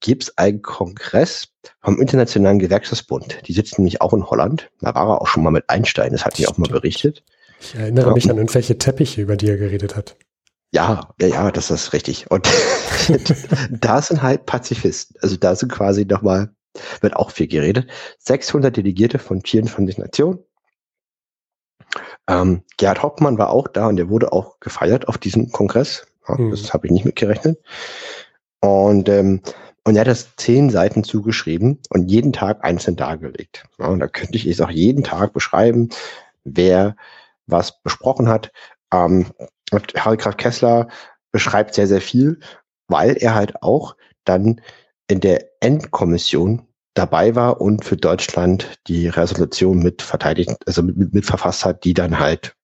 [0.00, 1.48] gibt es einen Kongress
[1.82, 3.46] vom Internationalen Gewerkschaftsbund.
[3.46, 4.70] Die sitzen nämlich auch in Holland.
[4.80, 7.22] Da war er auch schon mal mit Einstein, das hat mir auch mal berichtet.
[7.60, 10.16] Ich erinnere ja, mich an irgendwelche Teppiche, über die er geredet hat.
[10.72, 12.30] Ja, ja, ja, das ist richtig.
[12.30, 12.48] Und
[13.70, 15.16] da sind halt Pazifisten.
[15.20, 16.50] Also da sind quasi nochmal
[17.00, 17.88] wird auch viel geredet.
[18.18, 20.38] 600 Delegierte von 24 Nationen.
[22.28, 26.06] Ähm, Gerhard Hauptmann war auch da und der wurde auch gefeiert auf diesem Kongress.
[26.28, 26.50] Ja, mhm.
[26.50, 27.58] Das habe ich nicht mitgerechnet.
[28.60, 29.40] Und, ähm,
[29.84, 33.64] und er hat das zehn Seiten zugeschrieben und jeden Tag einzeln dargelegt.
[33.78, 35.88] Ja, und da könnte ich es auch jeden Tag beschreiben,
[36.44, 36.96] wer
[37.46, 38.52] was besprochen hat.
[38.92, 39.26] Ähm,
[39.96, 40.88] Harry Graf Kessler
[41.32, 42.40] beschreibt sehr, sehr viel,
[42.88, 44.60] weil er halt auch dann
[45.08, 51.26] in der Endkommission dabei war und für Deutschland die Resolution mit verteidigt, also mit, mit
[51.26, 52.56] verfasst hat, die dann halt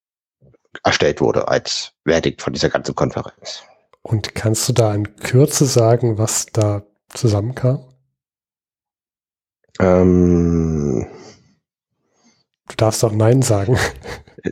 [0.85, 3.63] erstellt wurde als Verdikt von dieser ganzen Konferenz.
[4.03, 7.85] Und kannst du da in Kürze sagen, was da zusammenkam?
[9.81, 11.07] Ähm,
[12.77, 13.79] darfst doch Nein sagen.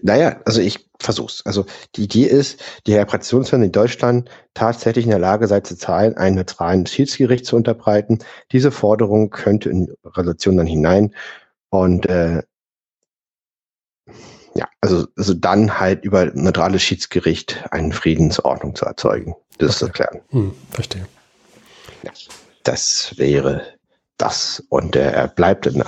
[0.02, 1.42] Naja, also ich versuch's.
[1.44, 6.16] Also die Idee ist, die Reparationsländer in Deutschland tatsächlich in der Lage sei zu zahlen,
[6.16, 8.18] ein neutralen Schiedsgericht zu unterbreiten.
[8.52, 11.14] Diese Forderung könnte in Resolution dann hinein
[11.70, 12.42] und äh,
[14.56, 19.34] ja, also, also dann halt über neutrales Schiedsgericht eine Friedensordnung zu erzeugen.
[19.58, 19.78] Das okay.
[19.78, 20.20] zu erklären.
[20.30, 21.06] Hm, verstehe.
[22.04, 22.12] Ja,
[22.62, 23.73] das wäre
[24.16, 24.62] das.
[24.68, 25.82] Und äh, er bleibt in,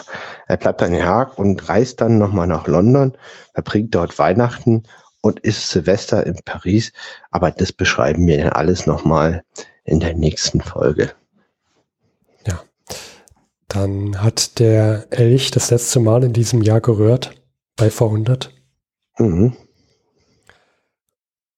[0.46, 3.16] er bleibt in Haag und reist dann nochmal nach London,
[3.54, 4.84] verbringt dort Weihnachten
[5.20, 6.92] und ist Silvester in Paris.
[7.30, 9.42] Aber das beschreiben wir dann alles nochmal
[9.84, 11.12] in der nächsten Folge.
[12.46, 12.60] Ja.
[13.68, 17.34] Dann hat der Elch das letzte Mal in diesem Jahr gerührt
[17.76, 18.48] bei V100.
[19.18, 19.56] Mhm.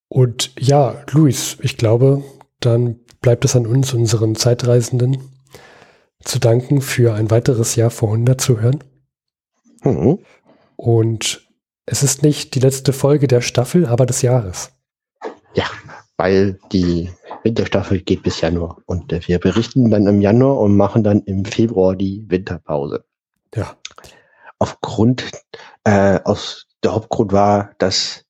[0.09, 2.25] Und ja, Luis, ich glaube,
[2.61, 5.38] dann bleibt es an uns, unseren Zeitreisenden,
[6.25, 8.85] zu danken für ein weiteres Jahr vor 100 zu hören.
[9.83, 10.19] Mhm.
[10.77, 11.49] Und
[11.87, 14.71] es ist nicht die letzte Folge der Staffel, aber des Jahres.
[15.55, 15.64] Ja,
[16.16, 17.11] weil die
[17.45, 18.79] Winterstaffel geht bis Januar.
[18.87, 23.05] Und äh, wir berichten dann im Januar und machen dann im Februar die Winterpause.
[23.55, 23.76] Ja.
[24.59, 25.30] Aufgrund,
[25.84, 28.25] äh, aus der Hauptgrund war, dass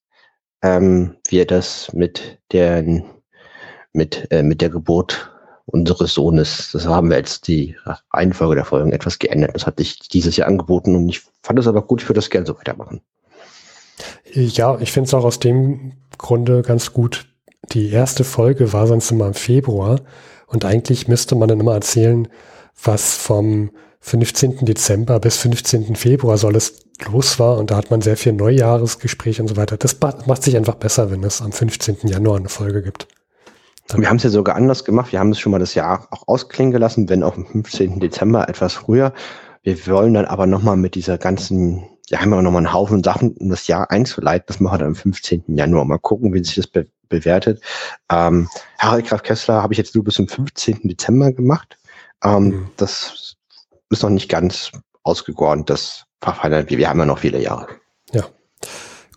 [0.63, 2.85] ähm, wir das mit der,
[3.93, 5.33] mit, äh, mit der Geburt
[5.71, 7.77] unseres Sohnes, das haben wir jetzt die
[8.13, 9.55] Reihenfolge der Folgen etwas geändert.
[9.55, 12.31] Das hatte ich dieses Jahr angeboten und ich fand es aber gut, ich würde das
[12.31, 13.03] gerne so weitermachen.
[14.33, 17.27] Ja, ich finde es auch aus dem Grunde ganz gut.
[17.73, 20.01] Die erste Folge war sonst immer im Februar
[20.47, 22.29] und eigentlich müsste man dann immer erzählen,
[22.83, 23.71] was vom
[24.01, 24.65] 15.
[24.65, 25.97] Dezember bis 15.
[25.97, 29.77] Februar soll es los war und da hat man sehr viel Neujahresgespräch und so weiter.
[29.77, 31.99] Das macht sich einfach besser, wenn es am 15.
[32.05, 33.09] Januar eine Folge gibt.
[33.95, 35.13] Wir haben es ja sogar anders gemacht.
[35.13, 38.01] Wir haben es schon mal das Jahr auch ausklingen gelassen, wenn auch am 15.
[38.01, 39.15] Dezember etwas früher.
[39.63, 43.33] Wir wollen dann aber nochmal mit dieser ganzen, ja, haben wir nochmal einen Haufen Sachen,
[43.39, 44.45] um das Jahr einzuleiten.
[44.47, 45.45] Das machen wir dann am 15.
[45.49, 45.87] Januar.
[45.87, 47.63] Mal gucken, wie sich das be bewertet.
[48.13, 50.81] Ähm, Harald Graf Kessler habe ich jetzt nur bis zum 15.
[50.83, 51.79] Dezember gemacht.
[52.23, 52.71] Ähm, mhm.
[52.77, 53.37] Das
[53.89, 54.71] ist noch nicht ganz
[55.05, 55.65] ausgegoren.
[55.65, 56.77] Das verfeinern wir.
[56.77, 57.69] Wir haben ja noch viele Jahre.
[58.13, 58.27] Ja.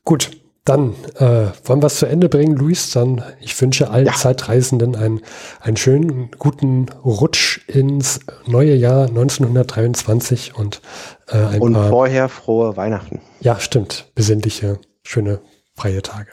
[0.05, 0.40] Gut.
[0.63, 2.91] Dann äh, wollen wir es zu Ende bringen, Luis.
[2.91, 4.13] Dann ich wünsche allen ja.
[4.13, 5.21] Zeitreisenden einen,
[5.59, 10.81] einen schönen, guten Rutsch ins neue Jahr 1923 und
[11.29, 13.21] äh, ein Und paar, vorher frohe Weihnachten.
[13.39, 14.11] Ja, stimmt.
[14.13, 15.41] Besinnliche, schöne,
[15.75, 16.31] freie Tage.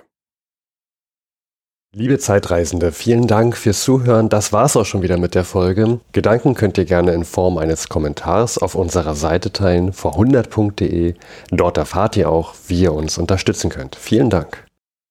[1.94, 4.28] Liebe Zeitreisende, vielen Dank fürs Zuhören.
[4.28, 6.00] Das war's auch schon wieder mit der Folge.
[6.12, 11.14] Gedanken könnt ihr gerne in Form eines Kommentars auf unserer Seite teilen, vor100.de.
[11.50, 13.96] Dort erfahrt ihr auch, wie ihr uns unterstützen könnt.
[13.96, 14.67] Vielen Dank.